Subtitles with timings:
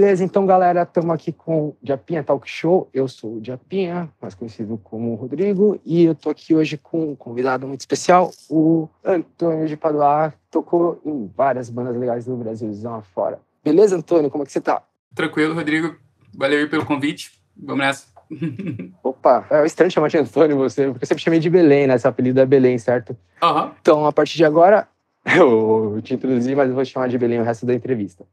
[0.00, 2.88] Beleza, então galera, estamos aqui com o Diapinha Talk Show.
[2.90, 7.14] Eu sou o Diapinha, mais conhecido como Rodrigo, e eu tô aqui hoje com um
[7.14, 13.40] convidado muito especial, o Antônio de Padoa, tocou em várias bandas legais do Brasilzão afora.
[13.62, 14.30] Beleza, Antônio?
[14.30, 14.82] Como é que você tá?
[15.14, 15.94] Tranquilo, Rodrigo.
[16.34, 17.32] Valeu aí pelo convite.
[17.54, 18.06] Vamos nessa.
[19.04, 21.96] Opa, é estranho chamar de Antônio você, porque eu sempre chamei de Belém, né?
[21.96, 23.14] Esse apelido é Belém, certo?
[23.42, 23.74] Aham.
[23.82, 24.88] Então, a partir de agora,
[25.36, 28.24] eu te introduzi, mas eu vou te chamar de Belém o resto da entrevista.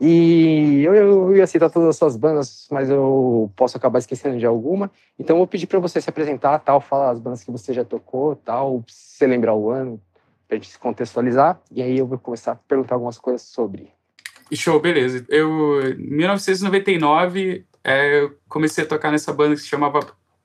[0.00, 4.46] E eu, eu ia citar todas as suas bandas, mas eu posso acabar esquecendo de
[4.46, 4.90] alguma.
[5.18, 7.84] Então eu vou pedir para você se apresentar, tal, falar as bandas que você já
[7.84, 10.00] tocou, tal, se lembrar o ano,
[10.48, 11.60] para gente se contextualizar.
[11.70, 13.92] E aí eu vou começar a perguntar algumas coisas sobre.
[14.52, 15.24] Show, beleza.
[15.28, 20.00] Eu, em 1999, é, eu comecei a tocar nessa banda que se chamava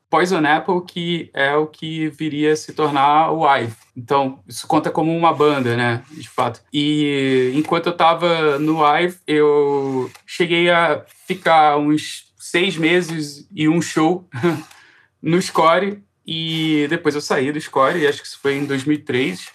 [0.09, 3.73] Poison Apple, que é o que viria a se tornar o IVE.
[3.95, 6.03] Então, isso conta como uma banda, né?
[6.09, 6.61] De fato.
[6.73, 13.81] E enquanto eu tava no IVE, eu cheguei a ficar uns seis meses e um
[13.81, 14.27] show
[15.21, 16.01] no Score.
[16.25, 19.47] E depois eu saí do Score, acho que isso foi em 2003,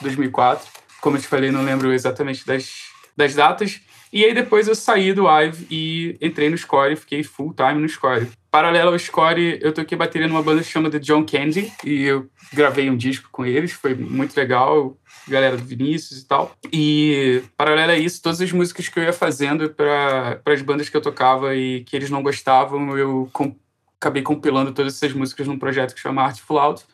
[0.00, 0.66] 2004.
[1.00, 2.84] Como eu te falei, não lembro exatamente das,
[3.16, 3.80] das datas.
[4.12, 7.88] E aí depois eu saí do IVE e entrei no Score, fiquei full time no
[7.88, 8.28] Score.
[8.50, 12.28] Paralelo ao Score, eu toquei bateria numa banda que chama The John Candy e eu
[12.52, 14.96] gravei um disco com eles, foi muito legal,
[15.28, 16.52] galera do Vinícius e tal.
[16.72, 20.96] E paralelo a isso, todas as músicas que eu ia fazendo para as bandas que
[20.96, 23.54] eu tocava e que eles não gostavam, eu com,
[24.00, 26.84] acabei compilando todas essas músicas num projeto que chama Artful Out.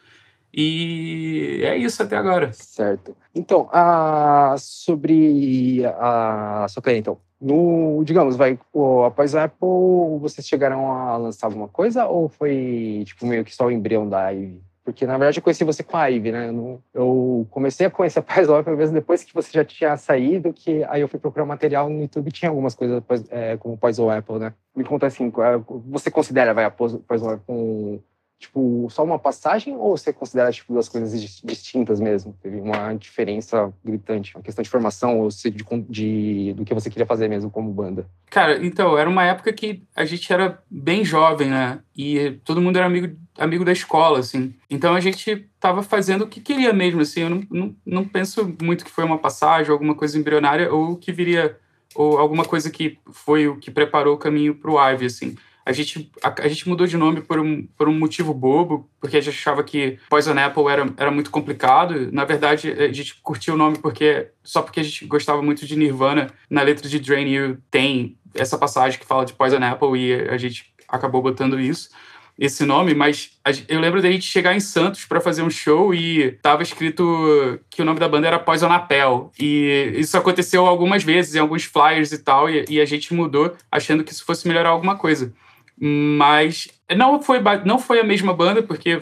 [0.56, 2.50] E é isso até agora.
[2.54, 3.14] Certo.
[3.34, 8.58] Então, a, sobre a sua carreira, então, no, digamos, vai,
[9.06, 13.66] após a Apple, vocês chegaram a lançar alguma coisa ou foi, tipo, meio que só
[13.66, 14.62] o embrião da Ivy?
[14.82, 16.48] Porque, na verdade, eu conheci você com a Ivy, né?
[16.48, 20.54] Eu, eu comecei a conhecer a Paz Opera mesmo depois que você já tinha saído,
[20.54, 24.38] que aí eu fui procurar material no YouTube tinha algumas coisas é, como Poison Apple,
[24.38, 24.54] né?
[24.74, 27.02] Me conta assim, é, você considera, vai, a Apple
[27.46, 28.00] um
[28.38, 32.36] tipo, só uma passagem ou você considera, tipo, duas coisas distintas mesmo?
[32.42, 35.50] Teve uma diferença gritante, uma questão de formação ou de,
[35.88, 38.06] de, do que você queria fazer mesmo como banda?
[38.30, 41.80] Cara, então, era uma época que a gente era bem jovem, né?
[41.96, 44.54] E todo mundo era amigo, amigo da escola, assim.
[44.68, 47.22] Então a gente tava fazendo o que queria mesmo, assim.
[47.22, 51.12] Eu não, não, não penso muito que foi uma passagem, alguma coisa embrionária ou que
[51.12, 51.58] viria...
[51.94, 55.34] Ou alguma coisa que foi o que preparou o caminho pro Ivy, assim.
[55.66, 59.16] A gente, a, a, gente mudou de nome por um, por um motivo bobo, porque
[59.16, 62.08] a gente achava que Poison Apple era, era muito complicado.
[62.12, 65.74] Na verdade, a gente curtiu o nome porque só porque a gente gostava muito de
[65.74, 66.30] Nirvana.
[66.48, 70.38] Na letra de Drain You tem essa passagem que fala de Poison Apple e a
[70.38, 71.90] gente acabou botando isso
[72.38, 73.30] esse nome, mas
[73.66, 77.80] eu lembro da gente chegar em Santos para fazer um show e tava escrito que
[77.80, 79.30] o nome da banda era Poison Apple.
[79.40, 84.04] E isso aconteceu algumas vezes em alguns flyers e tal, e, a gente mudou achando
[84.04, 85.32] que isso fosse melhorar alguma coisa.
[85.78, 89.00] Mas não foi, não foi a mesma banda, porque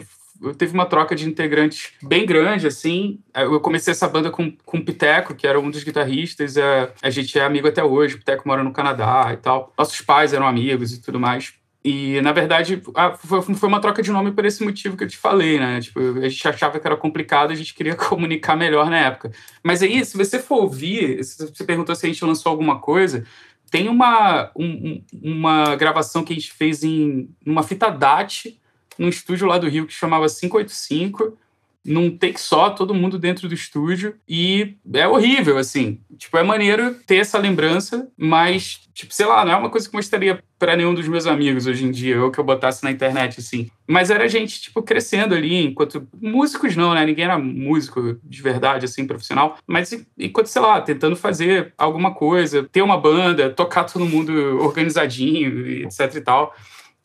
[0.57, 3.19] teve uma troca de integrantes bem grande, assim.
[3.33, 6.57] Eu comecei essa banda com, com o Piteco, que era um dos guitarristas.
[6.57, 8.15] A, a gente é amigo até hoje.
[8.15, 9.73] O Piteco mora no Canadá e tal.
[9.77, 11.53] Nossos pais eram amigos e tudo mais.
[11.87, 12.81] E, na verdade,
[13.29, 15.79] foi uma troca de nome por esse motivo que eu te falei, né?
[15.79, 19.31] Tipo, a gente achava que era complicado, a gente queria comunicar melhor na época.
[19.63, 23.23] Mas aí, se você for ouvir, você perguntou se a gente lançou alguma coisa,
[23.75, 28.57] tem uma, um, uma gravação que a gente fez em uma fita DAT,
[28.97, 31.37] num estúdio lá do Rio que chamava 585,
[31.85, 34.15] num take só, todo mundo dentro do estúdio.
[34.27, 35.99] E é horrível, assim.
[36.17, 39.95] Tipo, é maneiro ter essa lembrança, mas, tipo, sei lá, não é uma coisa que
[39.95, 43.39] mostraria para nenhum dos meus amigos hoje em dia, ou que eu botasse na internet,
[43.39, 43.69] assim.
[43.87, 46.07] Mas era gente, tipo, crescendo ali, enquanto.
[46.19, 47.05] Músicos não, né?
[47.05, 49.57] Ninguém era músico de verdade, assim, profissional.
[49.67, 55.83] Mas enquanto, sei lá, tentando fazer alguma coisa, ter uma banda, tocar todo mundo organizadinho,
[55.83, 56.55] etc e tal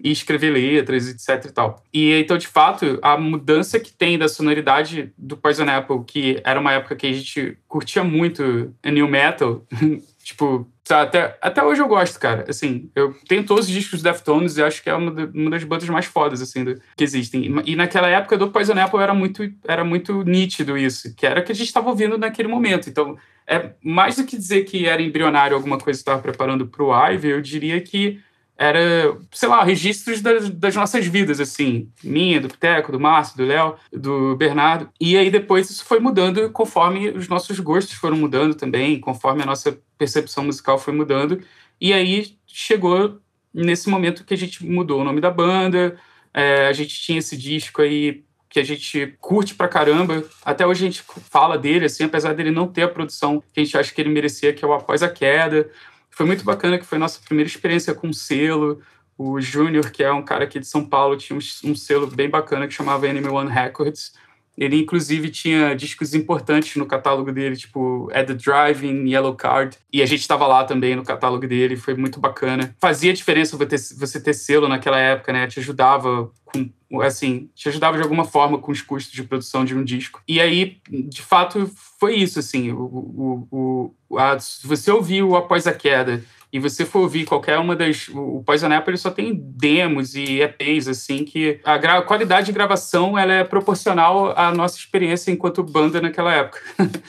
[0.02, 1.84] e escrever letras, etc e tal.
[1.92, 6.58] E então, de fato, a mudança que tem da sonoridade do Poison Apple, que era
[6.58, 9.64] uma época que a gente curtia muito new metal,
[10.24, 12.46] tipo, até, até hoje eu gosto, cara.
[12.48, 15.64] Assim, eu tenho todos os discos do Deftones e acho que é uma, uma das
[15.64, 17.62] bandas mais fodas, assim, do, que existem.
[17.64, 21.44] E naquela época do Poison Apple era muito, era muito nítido isso, que era o
[21.44, 22.88] que a gente estava ouvindo naquele momento.
[22.88, 26.84] Então, é mais do que dizer que era embrionário alguma coisa que estava preparando para
[26.84, 28.20] o Ivy, eu diria que
[28.60, 31.90] era, sei lá, registros das, das nossas vidas, assim.
[32.04, 34.90] Minha, do Piteco, do Márcio, do Léo, do Bernardo.
[35.00, 39.46] E aí depois isso foi mudando conforme os nossos gostos foram mudando também, conforme a
[39.46, 41.40] nossa percepção musical foi mudando.
[41.80, 43.18] E aí chegou
[43.52, 45.98] nesse momento que a gente mudou o nome da banda,
[46.34, 50.22] é, a gente tinha esse disco aí que a gente curte pra caramba.
[50.44, 53.64] Até hoje a gente fala dele, assim, apesar dele não ter a produção que a
[53.64, 55.70] gente acha que ele merecia, que é o Após a Queda.
[56.10, 58.82] Foi muito bacana, que foi nossa primeira experiência com selo.
[59.16, 62.28] O Júnior, que é um cara aqui de São Paulo, tinha um, um selo bem
[62.28, 64.12] bacana que chamava Enemy One Records.
[64.60, 69.78] Ele, inclusive, tinha discos importantes no catálogo dele, tipo At the Driving, Yellow Card.
[69.90, 72.76] E a gente estava lá também no catálogo dele, foi muito bacana.
[72.78, 75.46] Fazia diferença você ter, selo naquela época, né?
[75.46, 79.74] Te ajudava com, assim, te ajudava de alguma forma com os custos de produção de
[79.74, 80.20] um disco.
[80.28, 82.70] E aí, de fato, foi isso, assim.
[82.70, 86.22] O, o, o, a, você ouviu Após a Queda
[86.52, 88.08] e você for ouvir qualquer uma das.
[88.08, 91.98] O Poison Apple só tem demos e EPs, assim, que a, gra...
[91.98, 96.60] a qualidade de gravação ela é proporcional à nossa experiência enquanto banda naquela época.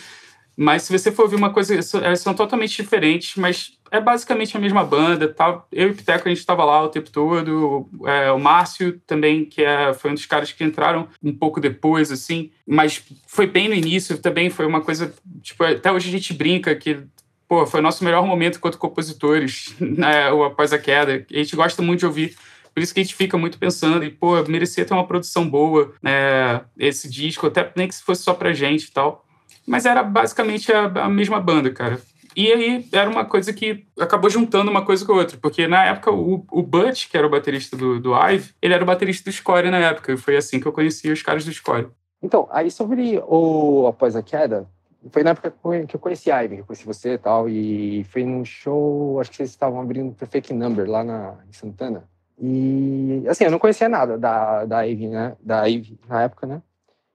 [0.55, 1.73] mas se você for ouvir uma coisa,
[2.03, 5.27] elas são totalmente diferentes, mas é basicamente a mesma banda.
[5.27, 5.63] Tá?
[5.71, 7.89] Eu e o Piteco, a gente estava lá o tempo todo.
[8.05, 12.11] É, o Márcio também, que é, foi um dos caras que entraram um pouco depois,
[12.11, 12.51] assim.
[12.67, 15.13] Mas foi bem no início também, foi uma coisa...
[15.41, 17.03] Tipo, até hoje a gente brinca que
[17.51, 21.25] pô, foi o nosso melhor momento enquanto compositores, né, após a queda.
[21.29, 22.37] A gente gosta muito de ouvir.
[22.73, 25.93] Por isso que a gente fica muito pensando, e, pô, merecia ter uma produção boa,
[26.01, 29.25] né, esse disco, até nem que fosse só pra gente e tal.
[29.67, 31.99] Mas era basicamente a, a mesma banda, cara.
[32.37, 35.83] E aí era uma coisa que acabou juntando uma coisa com a outra, porque na
[35.83, 39.29] época o, o Butch, que era o baterista do, do Ive, ele era o baterista
[39.29, 41.89] do Score na época, e foi assim que eu conheci os caras do Score.
[42.23, 44.69] Então, aí sobre o Após a Queda,
[45.09, 45.51] foi na época
[45.87, 49.19] que eu conheci a Ivy, que eu conheci você e tal, e foi num show,
[49.19, 52.03] acho que vocês estavam abrindo o Fake Number lá na, em Santana.
[52.39, 55.35] E, assim, eu não conhecia nada da, da Ivy, né?
[55.39, 56.61] Da Ivy na época, né?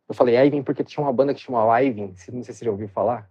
[0.08, 2.70] Eu falei Ivy porque tinha uma banda que chamava Ivy, não sei se você já
[2.70, 3.28] ouviu falar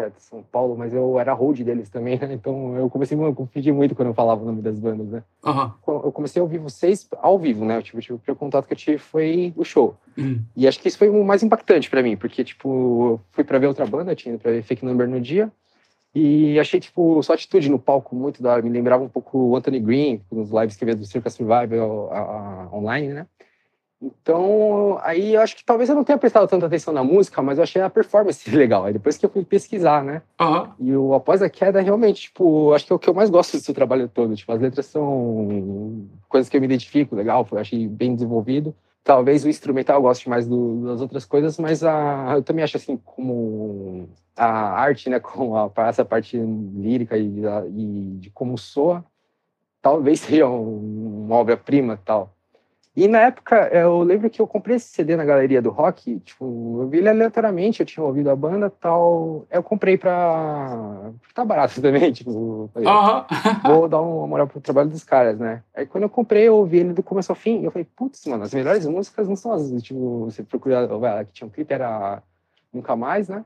[0.00, 2.32] que é de São Paulo, mas eu era hold deles também, né?
[2.32, 5.22] Então eu comecei a confundir muito quando eu falava o nome das bandas, né?
[5.44, 5.70] Uhum.
[6.04, 7.80] Eu comecei a ouvir vocês ao vivo, né?
[7.82, 9.94] Tipo, tipo, o primeiro contato que eu tive foi o show.
[10.16, 10.40] Uhum.
[10.56, 13.58] E acho que isso foi o mais impactante para mim, porque, tipo, eu fui para
[13.58, 15.52] ver outra banda, tinha ido pra ver Fake Number no dia,
[16.14, 18.62] e achei, tipo, sua atitude no palco muito da hora.
[18.62, 22.18] Me lembrava um pouco o Anthony Green, nos lives que via do Circa Survival a,
[22.18, 23.26] a, online, né?
[24.02, 27.58] Então, aí eu acho que talvez eu não tenha prestado tanta atenção na música, mas
[27.58, 28.84] eu achei a performance legal.
[28.84, 30.22] Aí depois que eu fui pesquisar, né?
[30.40, 30.68] Uhum.
[30.80, 33.58] E o Após a Queda, realmente, tipo, acho que é o que eu mais gosto
[33.58, 34.34] seu trabalho todo.
[34.34, 38.74] Tipo, as letras são coisas que eu me identifico, legal, eu achei bem desenvolvido.
[39.04, 42.76] Talvez o instrumental eu goste mais do, das outras coisas, mas a, eu também acho
[42.76, 48.56] assim, como a arte, né, com a, essa parte lírica e, a, e de como
[48.56, 49.04] soa,
[49.82, 52.34] talvez seja um, uma obra-prima tal.
[52.96, 56.82] E na época, eu lembro que eu comprei esse CD na galeria do rock, tipo,
[56.82, 59.46] eu vi ele aleatoriamente, eu tinha ouvido a banda tal.
[59.48, 61.12] Eu comprei pra.
[61.32, 62.68] tá barato também, tipo.
[62.74, 62.88] Falei,
[63.64, 65.62] vou dar uma moral pro trabalho dos caras, né?
[65.74, 68.26] Aí quando eu comprei, eu ouvi ele do começo ao fim, e eu falei, putz,
[68.26, 69.70] mano, as melhores músicas não são as.
[69.82, 70.88] Tipo, você procura.
[71.26, 72.22] Que tinha um clipe, era
[72.72, 73.44] Nunca Mais, né?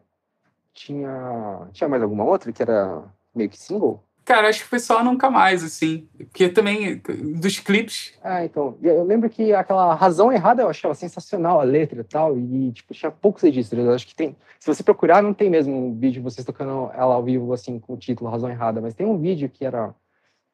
[0.73, 1.69] Tinha.
[1.73, 3.05] Tinha mais alguma outra que era
[3.35, 4.04] meio que single?
[4.25, 6.09] Cara, acho que foi só Nunca Mais, assim.
[6.17, 6.97] Porque também,
[7.39, 8.15] dos clipes...
[8.23, 8.79] Ah, então.
[8.83, 12.39] Eu lembro que aquela Razão Errada eu achava sensacional, a letra e tal.
[12.39, 13.85] E, tipo, tinha poucos registros.
[13.85, 14.35] Eu acho que tem...
[14.59, 17.93] Se você procurar, não tem mesmo um vídeo vocês tocando ela ao vivo, assim, com
[17.93, 18.81] o título Razão Errada.
[18.81, 19.95] Mas tem um vídeo que era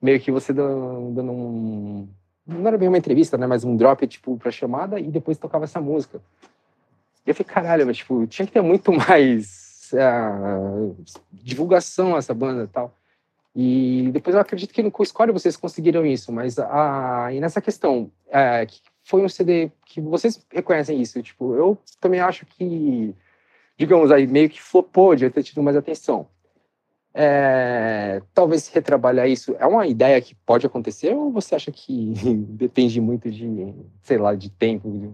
[0.02, 2.08] meio que você dando, dando um...
[2.44, 3.46] Não era bem uma entrevista, né?
[3.46, 4.98] Mas um drop, tipo, pra chamada.
[4.98, 6.20] E depois tocava essa música.
[7.24, 9.70] E eu falei, caralho, mas, tipo, tinha que ter muito mais...
[9.92, 10.96] Uh,
[11.32, 12.94] divulgação essa banda e tal.
[13.54, 18.10] E depois eu acredito que no Score vocês conseguiram isso, mas a, e nessa questão,
[18.28, 23.14] é, que foi um CD que vocês reconhecem isso, tipo, eu também acho que,
[23.76, 26.28] digamos aí, meio que flopou, de ter tido mais atenção.
[27.12, 32.14] É, talvez retrabalhar isso é uma ideia que pode acontecer ou você acha que
[32.50, 35.12] depende muito de, sei lá, de tempo?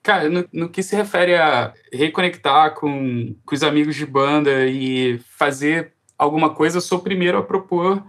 [0.00, 5.18] Cara, no, no, que se refere a reconectar com, com os amigos de banda e
[5.18, 5.93] fazer
[6.24, 8.02] alguma coisa, eu sou o primeiro a propor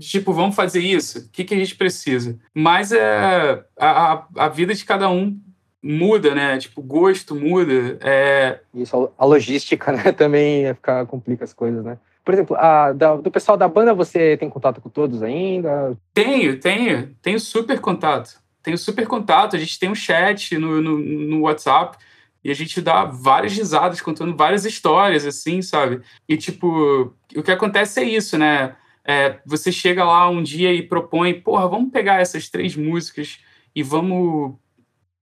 [0.00, 2.38] tipo, vamos fazer isso, o que, que a gente precisa?
[2.54, 5.38] Mas é, a, a vida de cada um
[5.82, 6.58] muda, né?
[6.58, 7.98] Tipo, gosto muda.
[8.00, 8.60] É...
[8.74, 10.10] Isso, a logística, né?
[10.12, 11.98] Também é ficar, complica as coisas, né?
[12.24, 15.96] Por exemplo, a, da, do pessoal da banda, você tem contato com todos ainda?
[16.12, 17.14] Tenho, tenho.
[17.22, 18.38] Tenho super contato.
[18.62, 19.56] Tenho super contato.
[19.56, 21.96] A gente tem um chat no, no, no WhatsApp
[22.42, 26.00] e a gente dá várias risadas contando várias histórias, assim, sabe?
[26.28, 28.76] E, tipo, o que acontece é isso, né?
[29.04, 33.38] É, você chega lá um dia e propõe, porra, vamos pegar essas três músicas
[33.74, 34.54] e vamos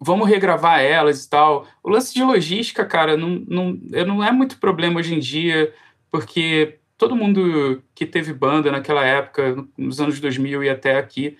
[0.00, 1.66] vamos regravar elas e tal.
[1.82, 3.72] O lance de logística, cara, não, não,
[4.06, 5.72] não é muito problema hoje em dia,
[6.10, 11.36] porque todo mundo que teve banda naquela época, nos anos 2000 e até aqui,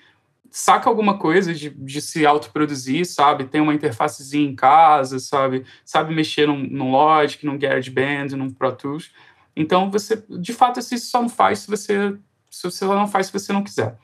[0.50, 3.44] saca alguma coisa de, de se autoproduzir, sabe?
[3.44, 5.64] Tem uma interfacezinha em casa, sabe?
[5.84, 9.10] Sabe mexer num, num Logic, num GarageBand, num Pro Tools.
[9.54, 12.16] Então, você, de fato, isso só não faz se você,
[12.50, 13.98] se você não faz se você não quiser.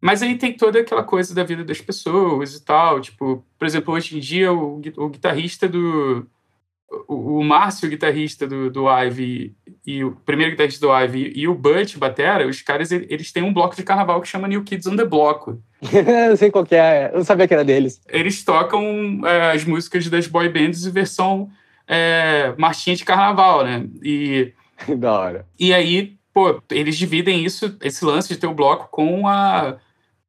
[0.00, 3.00] Mas aí tem toda aquela coisa da vida das pessoas e tal.
[3.00, 6.26] Tipo, por exemplo, hoje em dia, o, o guitarrista do.
[7.06, 9.54] O, o Márcio, o guitarrista do, do Ive,
[9.86, 13.52] e o primeiro guitarrista do Ive, e o Butch, Batera, os caras, eles têm um
[13.52, 15.56] bloco de carnaval que chama New Kids on the Block.
[16.28, 18.00] eu sei qual que é, eu não sabia que era deles.
[18.08, 21.48] Eles tocam é, as músicas das boy bands em versão
[21.86, 23.84] é, marchinha de carnaval, né?
[24.02, 24.52] E.
[24.96, 25.46] da hora.
[25.58, 29.76] E aí, pô, eles dividem isso, esse lance de ter o bloco com a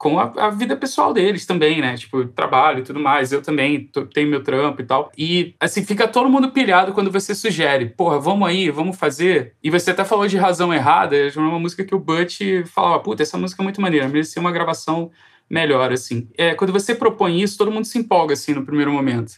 [0.02, 1.96] com a, a, vida pessoal deles também, né?
[1.96, 3.32] Tipo, trabalho e tudo mais.
[3.32, 5.12] Eu também tô, tenho meu trampo e tal.
[5.16, 9.54] E, assim, fica todo mundo pilhado quando você sugere, porra, vamos aí, vamos fazer.
[9.64, 13.22] E você até falou de Razão Errada, é uma música que o Butch falava, puta,
[13.22, 15.12] essa música é muito maneira, merecia uma gravação
[15.48, 16.28] melhor, assim.
[16.36, 19.34] É, quando você propõe isso, todo mundo se empolga, assim, no primeiro momento.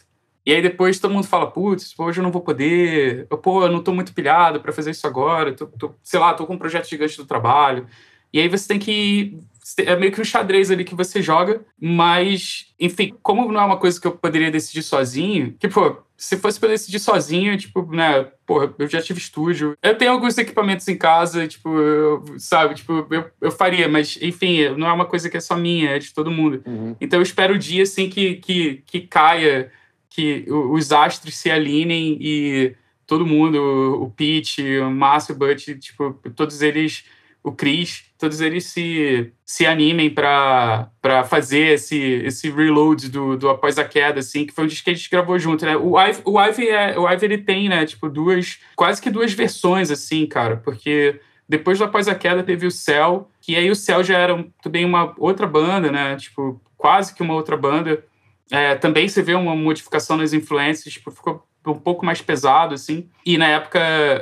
[0.45, 3.83] E aí depois todo mundo fala, putz, hoje eu não vou poder, pô, eu não
[3.83, 6.87] tô muito pilhado para fazer isso agora, tô, tô, sei lá, tô com um projeto
[6.87, 7.85] gigante do trabalho.
[8.31, 9.37] E aí você tem que
[9.77, 13.77] é meio que um xadrez ali que você joga, mas, enfim, como não é uma
[13.77, 18.27] coisa que eu poderia decidir sozinho, que, pô, se fosse pra decidir sozinho, tipo, né,
[18.45, 19.77] porra, eu já tive estúdio.
[19.81, 24.69] Eu tenho alguns equipamentos em casa, tipo, eu, sabe, tipo, eu, eu faria, mas, enfim,
[24.77, 26.61] não é uma coisa que é só minha, é de todo mundo.
[26.65, 26.95] Uhum.
[26.99, 29.71] Então eu espero o dia, assim, que, que, que caia,
[30.09, 32.75] que os astros se alinhem e
[33.07, 33.57] todo mundo,
[34.01, 37.05] o Pete, o Márcio, o Butch, tipo, todos eles
[37.43, 40.89] o Chris, todos eles se, se animem para
[41.27, 44.91] fazer esse, esse reload do, do Após a Queda, assim, que foi um disco que
[44.91, 45.75] a gente gravou junto, né?
[45.75, 49.33] O Ive, o Ive, é, o Ive ele tem, né, tipo, duas, quase que duas
[49.33, 53.75] versões, assim, cara, porque depois do Após a Queda teve o Céu, que aí o
[53.75, 58.05] Céu já era também uma outra banda, né, tipo, quase que uma outra banda.
[58.49, 63.09] É, também você vê uma modificação nas influências, tipo, ficou um pouco mais pesado, assim.
[63.25, 63.79] E na época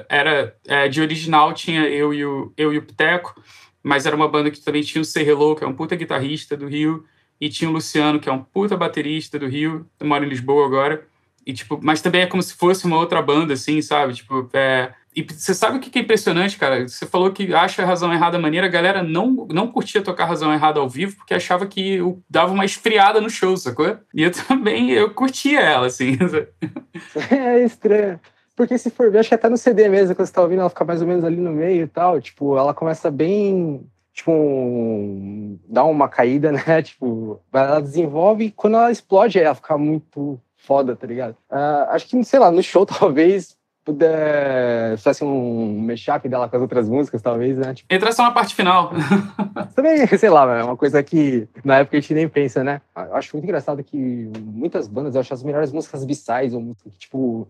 [0.10, 3.36] era é, de original tinha eu e o, eu e o Piteco,
[3.84, 6.56] mas era uma banda que também tinha o Say Hello, que é um puta guitarrista
[6.56, 7.06] do Rio,
[7.40, 11.06] e tinha o Luciano, que é um puta baterista do Rio, mora em Lisboa agora.
[11.46, 14.14] E, tipo, mas também é como se fosse uma outra banda, assim, sabe?
[14.14, 16.88] Tipo, é, e você sabe o que é impressionante, cara?
[16.88, 20.54] Você falou que acha a razão errada maneira, a galera não, não curtia tocar razão
[20.54, 23.98] errada ao vivo porque achava que dava uma esfriada no show, sacou?
[24.14, 26.18] E eu também, eu curtia ela, assim.
[27.30, 28.20] É estranho.
[28.62, 30.70] Porque se for ver, acho que até no CD mesmo, quando você tá ouvindo, ela
[30.70, 32.22] fica mais ou menos ali no meio e tal.
[32.22, 33.84] Tipo, ela começa bem.
[34.14, 36.84] Tipo, um, dá uma caída, né?
[36.84, 41.32] Tipo, ela desenvolve e quando ela explode, ela fica muito foda, tá ligado?
[41.50, 46.62] Uh, acho que, sei lá, no show talvez puder fizesse um mashup dela com as
[46.62, 47.74] outras músicas, talvez, né?
[47.74, 47.92] Tipo...
[47.92, 48.92] Entrar só na parte final.
[49.76, 52.80] Também, sei lá, é uma coisa que na época a gente nem pensa, né?
[52.96, 53.98] Eu acho muito engraçado que
[54.40, 57.48] muitas bandas, eu acho as melhores músicas bissais, ou músicas que, tipo,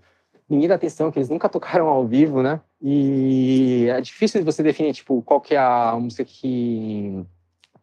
[0.51, 2.59] ninguém dá atenção, que eles nunca tocaram ao vivo, né?
[2.81, 7.25] E é difícil você definir, tipo, qual que é a música que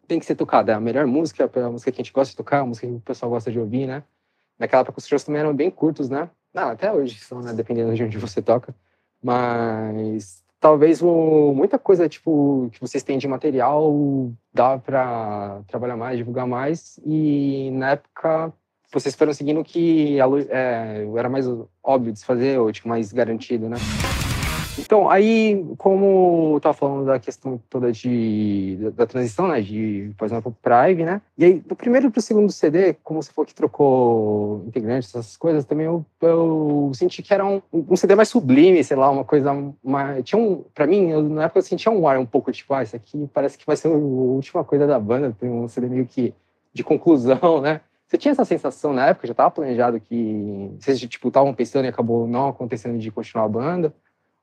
[0.07, 0.73] tem que ser tocada.
[0.73, 2.93] É a melhor música, a música que a gente gosta de tocar, a música que
[2.95, 4.03] o pessoal gosta de ouvir, né?
[4.59, 6.31] Naquela época os shows também eram bem curtos, né?
[6.53, 7.53] Não, até hoje são, né?
[7.53, 8.75] Dependendo de onde você toca.
[9.23, 16.19] Mas talvez o, muita coisa tipo que vocês têm de material dá para trabalhar mais,
[16.19, 16.99] divulgar mais.
[17.05, 18.53] E na época
[18.93, 20.19] vocês foram seguindo o que
[20.49, 21.47] é, era mais
[21.83, 23.77] óbvio de se fazer, ou tipo, mais garantido, né?
[24.79, 30.13] Então, aí, como eu tava falando da questão toda de, da, da transição, né, de,
[30.23, 33.55] exemplo, para Ivy, né, e aí, do primeiro pro segundo CD, como você falou que
[33.55, 38.83] trocou integrantes, essas coisas, também eu, eu senti que era um, um CD mais sublime,
[38.85, 39.53] sei lá, uma coisa
[39.83, 40.25] mais...
[40.25, 42.83] Tinha um, pra mim, eu, na época eu sentia um ar um pouco, tipo, ah,
[42.83, 46.07] isso aqui parece que vai ser a última coisa da banda, tem um CD meio
[46.07, 46.33] que
[46.73, 49.27] de conclusão, né, você tinha essa sensação na época?
[49.27, 53.49] Já estava planejado que vocês tipo estavam pensando e acabou não acontecendo de continuar a
[53.49, 53.95] banda?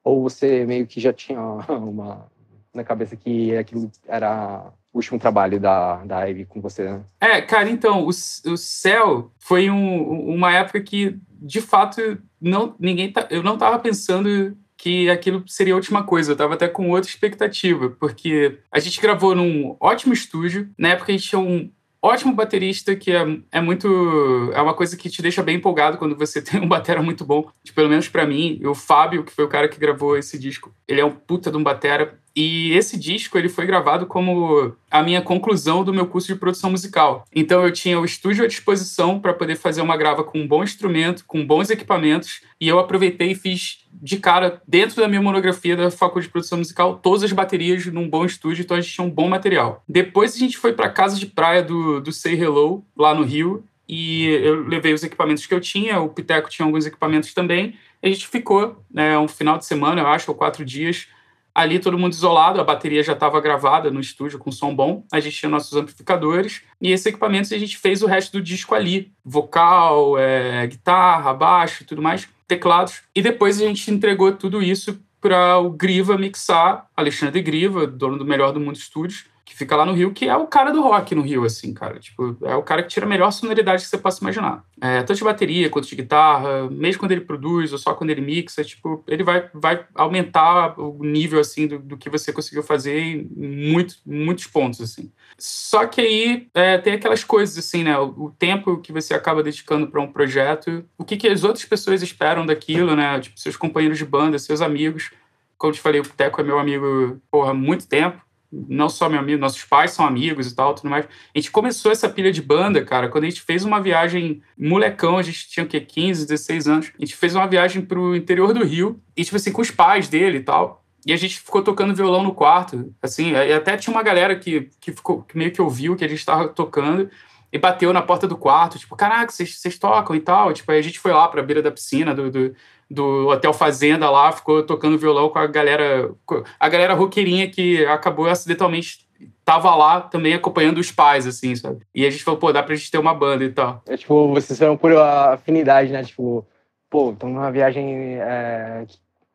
[0.03, 2.27] Ou você meio que já tinha uma
[2.71, 7.03] na cabeça que aquilo era o último trabalho da, da Ivy com você, né?
[7.19, 13.11] É, cara, então, o, o Céu foi um, uma época que, de fato, não, ninguém
[13.11, 16.31] tá, eu não estava pensando que aquilo seria a última coisa.
[16.31, 20.69] Eu estava até com outra expectativa, porque a gente gravou num ótimo estúdio.
[20.77, 21.71] Na época a gente tinha um
[22.05, 24.51] ótimo baterista, que é, é muito.
[24.53, 27.49] É uma coisa que te deixa bem empolgado quando você tem um batera muito bom.
[27.63, 30.73] Tipo, pelo menos para mim, o Fábio, que foi o cara que gravou esse disco,
[30.87, 32.19] ele é um puta de um batera.
[32.35, 36.69] E esse disco ele foi gravado como a minha conclusão do meu curso de produção
[36.69, 37.25] musical.
[37.33, 40.63] Então eu tinha o estúdio à disposição para poder fazer uma grava com um bom
[40.63, 45.75] instrumento, com bons equipamentos, e eu aproveitei e fiz de cara, dentro da minha monografia
[45.75, 49.07] da Faculdade de Produção Musical, todas as baterias num bom estúdio, então a gente tinha
[49.07, 49.83] um bom material.
[49.87, 53.23] Depois a gente foi para a casa de praia do, do Say Hello, lá no
[53.23, 57.75] Rio, e eu levei os equipamentos que eu tinha, o Piteco tinha alguns equipamentos também,
[58.03, 61.07] a gente ficou né, um final de semana, eu acho, ou quatro dias,
[61.55, 65.21] ali todo mundo isolado, a bateria já estava gravada no estúdio com som bom, a
[65.21, 69.13] gente tinha nossos amplificadores, e esses equipamentos a gente fez o resto do disco ali,
[69.23, 75.57] vocal, é, guitarra, baixo tudo mais, teclados, e depois a gente entregou tudo isso para
[75.57, 79.93] o Griva mixar, Alexandre Griva, dono do Melhor do Mundo Studios, que fica lá no
[79.93, 81.99] Rio, que é o cara do rock no Rio, assim, cara.
[81.99, 84.63] Tipo, é o cara que tira a melhor sonoridade que você possa imaginar.
[84.81, 88.21] É, tanto de bateria quanto de guitarra, mesmo quando ele produz ou só quando ele
[88.21, 92.99] mixa, tipo, ele vai, vai aumentar o nível, assim, do, do que você conseguiu fazer
[92.99, 95.11] em muito, muitos pontos, assim.
[95.37, 97.95] Só que aí é, tem aquelas coisas, assim, né?
[97.99, 101.65] O, o tempo que você acaba dedicando para um projeto, o que, que as outras
[101.65, 103.19] pessoas esperam daquilo, né?
[103.19, 105.11] Tipo, seus companheiros de banda, seus amigos.
[105.55, 109.09] Como eu te falei, o Teco é meu amigo, porra, há muito tempo não só
[109.09, 111.05] meu amigo, nossos pais são amigos e tal, tudo mais.
[111.05, 115.17] A gente começou essa pilha de banda, cara, quando a gente fez uma viagem molecão,
[115.17, 115.79] a gente tinha o quê?
[115.81, 116.91] 15, 16 anos.
[116.97, 120.07] A gente fez uma viagem pro interior do Rio, e tipo assim, com os pais
[120.07, 120.83] dele e tal.
[121.05, 124.69] E a gente ficou tocando violão no quarto, assim, e até tinha uma galera que,
[124.79, 127.09] que, ficou, que meio que ouviu que a gente estava tocando
[127.51, 130.51] e bateu na porta do quarto, tipo, caraca, vocês tocam e tal.
[130.51, 132.55] Tipo, aí a gente foi lá pra beira da piscina do, do,
[132.89, 136.11] do Hotel Fazenda lá, ficou tocando violão com a galera,
[136.59, 139.05] a galera roqueirinha que acabou acidentalmente
[139.43, 141.81] tava lá também acompanhando os pais, assim, sabe?
[141.93, 143.81] E a gente falou, pô, dá pra gente ter uma banda e tal.
[143.87, 146.03] É tipo, vocês foram por afinidade, né?
[146.03, 146.45] Tipo,
[146.89, 148.85] pô, estamos numa viagem é,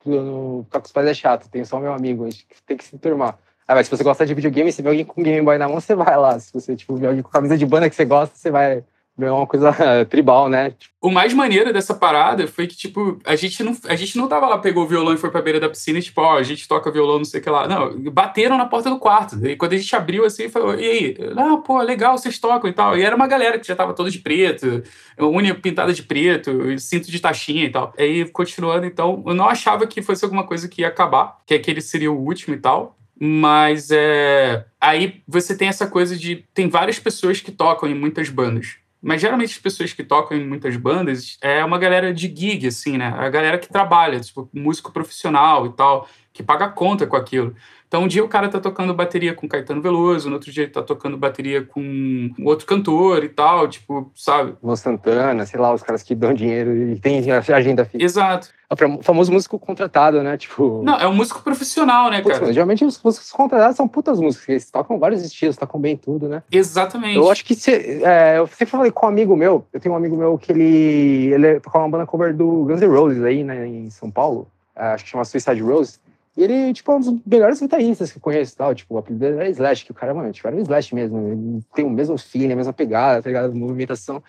[0.02, 2.99] ficar com os pais é chato, tem só meu amigo, a gente tem que se
[2.99, 3.38] turmar.
[3.66, 5.80] Ah, mas se você gosta de videogame, se vê alguém com Game Boy na mão,
[5.80, 6.38] você vai lá.
[6.40, 8.83] Se você tipo, vê alguém com camisa de banda que você gosta, você vai
[9.26, 9.72] é uma coisa
[10.08, 10.74] tribal, né?
[11.00, 14.46] O mais maneiro dessa parada foi que, tipo, a gente não, a gente não tava
[14.46, 16.68] lá, pegou o violão e foi pra beira da piscina e, tipo, ó, a gente
[16.68, 17.66] toca violão, não sei o que lá.
[17.66, 19.46] Não, bateram na porta do quarto.
[19.46, 21.16] E quando a gente abriu assim, falou, e aí?
[21.37, 22.98] Ah, pô, legal, vocês tocam e tal.
[22.98, 24.83] E era uma galera que já tava toda de preto,
[25.18, 27.94] unha pintada de preto, cinto de taxinha e tal.
[27.98, 31.80] Aí, continuando, então, eu não achava que fosse alguma coisa que ia acabar, que aquele
[31.80, 32.96] seria o último e tal.
[33.22, 34.64] Mas é.
[34.80, 36.44] Aí você tem essa coisa de.
[36.54, 38.76] Tem várias pessoas que tocam em muitas bandas.
[39.02, 42.98] Mas geralmente as pessoas que tocam em muitas bandas é uma galera de gig, assim,
[42.98, 43.06] né?
[43.16, 47.54] A galera que trabalha, tipo, músico profissional e tal, que paga conta com aquilo.
[47.90, 50.70] Então, um dia o cara tá tocando bateria com Caetano Veloso, no outro dia ele
[50.70, 54.55] tá tocando bateria com outro cantor e tal, tipo, sabe?
[54.62, 58.05] Luan Santana, sei lá, os caras que dão dinheiro e tem agenda fixa.
[58.05, 58.50] Exato.
[58.70, 60.37] É o famoso músico contratado, né?
[60.37, 60.81] Tipo.
[60.85, 62.38] Não, é um músico profissional, né, cara?
[62.38, 66.29] Putz, geralmente os músicos contratados são putas músicas, eles tocam vários estilos, tocam bem tudo,
[66.29, 66.44] né?
[66.53, 67.16] Exatamente.
[67.16, 69.98] Eu acho que se, é, eu sempre falei com um amigo meu, eu tenho um
[69.98, 73.66] amigo meu que ele, ele tocava uma banda cover do Guns N' Roses aí, né,
[73.66, 75.98] em São Paulo, é, acho que chama Suicide Rose.
[76.40, 78.74] E ele, tipo, é um dos melhores guitarristas que eu conheço tal.
[78.74, 81.18] Tipo, o apelido era Slash, que o cara, mano, tipo, era um Slash mesmo.
[81.18, 83.55] Ele tem o mesmo feeling, a mesma pegada, tá ligado?
[83.55, 84.22] Movimentação.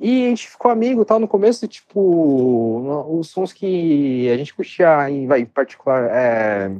[0.00, 1.20] E a gente ficou amigo tal.
[1.20, 6.72] No começo, tipo, os sons que a gente curtia em, vai, particular, é,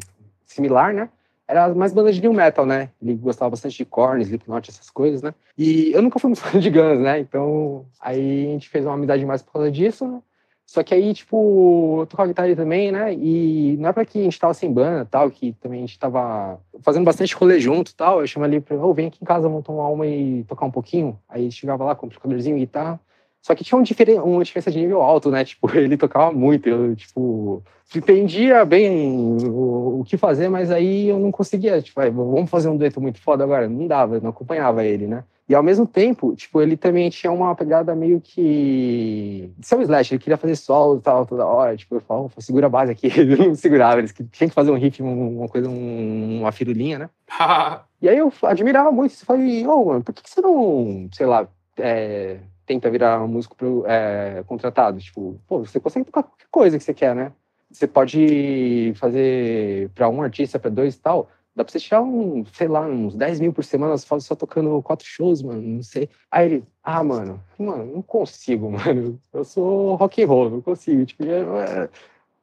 [0.44, 1.09] similar, né?
[1.47, 2.90] Era mais bandas de new metal, né?
[3.01, 5.33] Ele gostava bastante de Korn, Slipknot, essas coisas, né?
[5.57, 7.21] E eu nunca fui muito fã de Guns, né?
[7.21, 10.21] Então, aí a gente fez uma amizade mais por causa disso, né?
[10.68, 13.14] Só que aí, tipo, eu tocava guitarra também, né?
[13.14, 15.98] E não é pra que a gente tava sem banda tal, que também a gente
[15.98, 18.20] tava fazendo bastante rolê junto tal.
[18.20, 20.70] Eu chamo ali pra, oh, vem aqui em casa, vamos tomar uma e tocar um
[20.70, 21.18] pouquinho.
[21.26, 23.00] Aí chegava lá com o amplificadorzinho e guitarra.
[23.42, 25.44] Só que tinha um diferen uma diferença de nível alto, né?
[25.48, 27.62] Tipo, ele tocava muito, eu, tipo,
[27.96, 32.77] entendia bem o, o, que fazer, mas aí eu não conseguia, tipo, vamos fazer um
[32.77, 33.68] dueto muito foda agora.
[33.68, 35.24] Não dava, eu não acompanhava ele, né?
[35.48, 39.51] E ao mesmo tempo, tipo, ele também tinha uma pegada meio que.
[39.57, 41.74] De ser um slash, ele queria fazer solo e tal toda hora.
[41.74, 43.07] Tipo, eu falava, segura a base aqui.
[43.16, 47.11] Ele não segurava, ele tinha que fazer um riff, uma coisa, uma firulinha, né?
[48.03, 49.12] e aí eu admirava muito.
[49.12, 51.48] Eu falei, ô, oh, mano, por que, você não, sei lá,
[51.79, 55.00] é, tenta virar um músico pro, é, contratado?
[55.00, 57.33] Tipo, pô, você consegue tocar qualquer coisa que você quer, né?
[57.70, 61.28] Você pode fazer para um artista, para dois e tal
[61.59, 65.04] dá pra você tirar um, sei lá, uns 10 mil por semana só tocando quatro
[65.07, 66.09] shows, mano, não sei.
[66.31, 69.20] Aí ele, ah, mano, mano, não consigo, mano.
[69.33, 71.04] Eu sou rock and roll, não consigo.
[71.04, 71.88] Tipo, é,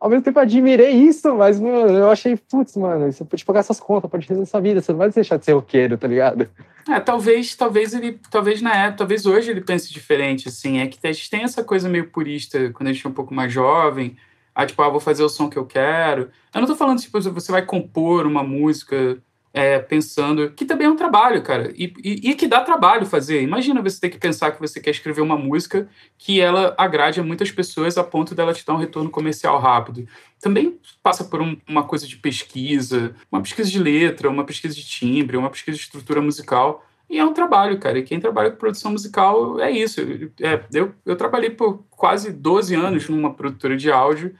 [0.06, 3.80] ao mesmo tempo admirei isso, mas, mano, eu achei, putz, mano, você pode pagar suas
[3.80, 6.48] contas, pode fazer sua vida, você não vai deixar de ser roqueiro, tá ligado?
[6.88, 11.00] É, talvez, talvez ele, talvez na época, talvez hoje ele pense diferente, assim, é que
[11.08, 14.16] a gente tem essa coisa meio purista quando a gente é um pouco mais jovem,
[14.54, 16.30] Ah, tipo, ah, vou fazer o som que eu quero.
[16.54, 19.18] Eu não tô falando, tipo, você vai compor uma música
[19.56, 23.42] é, pensando que também é um trabalho, cara, e, e, e, que dá trabalho fazer.
[23.42, 25.88] Imagina você ter que pensar que você quer escrever uma música
[26.18, 30.06] que ela agrade a muitas pessoas a ponto dela te dar um retorno comercial rápido.
[30.42, 34.86] Também passa por um, uma coisa de pesquisa, uma pesquisa de letra, uma pesquisa de
[34.86, 36.86] timbre, uma pesquisa de estrutura musical.
[37.10, 37.98] E é um trabalho, cara.
[37.98, 40.02] E quem trabalha com produção musical é isso.
[40.42, 44.36] É, eu, eu trabalhei por quase 12 anos numa produtora de áudio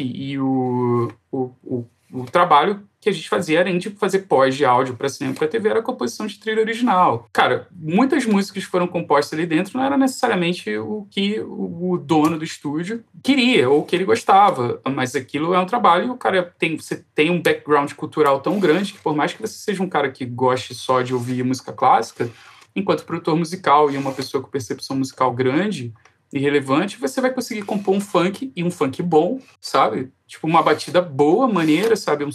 [0.00, 4.64] e o, o, o, o trabalho que a gente fazia era tipo fazer pós de
[4.64, 7.28] áudio para cinema para TV, era a composição de trilha original.
[7.32, 12.38] Cara, muitas músicas que foram compostas ali dentro não era necessariamente o que o dono
[12.38, 16.76] do estúdio queria ou que ele gostava, mas aquilo é um trabalho o cara tem,
[16.76, 20.10] você tem um background cultural tão grande que por mais que você seja um cara
[20.10, 22.28] que goste só de ouvir música clássica,
[22.74, 25.92] enquanto produtor musical e uma pessoa com percepção musical grande,
[26.32, 30.12] irrelevante, você vai conseguir compor um funk e um funk bom, sabe?
[30.26, 32.24] Tipo, uma batida boa, maneira, sabe?
[32.24, 32.30] Um,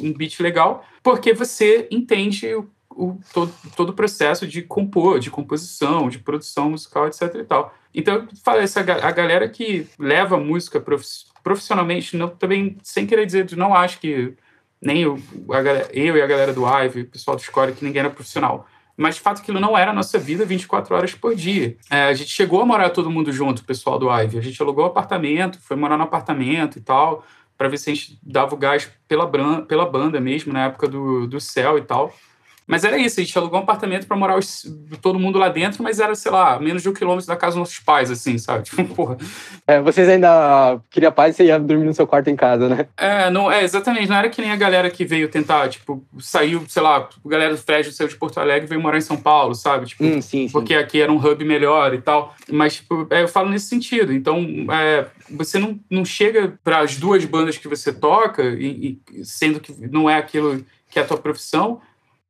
[0.00, 5.30] um, beat legal, porque você entende o, o, todo, todo o processo de compor, de
[5.30, 7.74] composição, de produção musical, etc e tal.
[7.94, 10.82] Então, fala essa a galera que leva a música
[11.42, 14.34] profissionalmente, não, também, sem querer dizer, não acho que
[14.80, 15.18] nem eu,
[15.50, 15.60] a,
[15.92, 18.66] eu e a galera do Ive, o pessoal do Score, que ninguém era profissional
[19.00, 21.74] mas de fato aquilo não era a nossa vida 24 horas por dia.
[21.88, 24.36] É, a gente chegou a morar todo mundo junto, o pessoal do Ivy.
[24.36, 27.24] A gente alugou um apartamento, foi morar no apartamento e tal,
[27.56, 29.26] para ver se a gente dava o gás pela,
[29.62, 32.12] pela banda mesmo, na época do, do céu e tal.
[32.70, 34.64] Mas era isso, a gente alugou um apartamento para morar os,
[35.02, 37.68] todo mundo lá dentro, mas era, sei lá, menos de um quilômetro da casa dos
[37.68, 38.62] nossos pais, assim, sabe?
[38.70, 39.16] Tipo, porra.
[39.66, 42.86] É, vocês ainda queriam paz e você ia dormir no seu quarto em casa, né?
[42.96, 44.08] É, não, é, exatamente.
[44.08, 47.52] Não era que nem a galera que veio tentar, tipo, saiu, sei lá, a galera
[47.52, 49.86] do Fred saiu de Porto Alegre e veio morar em São Paulo, sabe?
[49.86, 50.52] Tipo, hum, sim, sim.
[50.52, 52.36] porque aqui era um hub melhor e tal.
[52.48, 54.12] Mas, tipo, é, eu falo nesse sentido.
[54.12, 59.24] Então, é, você não, não chega para as duas bandas que você toca, e, e,
[59.24, 61.80] sendo que não é aquilo que é a tua profissão,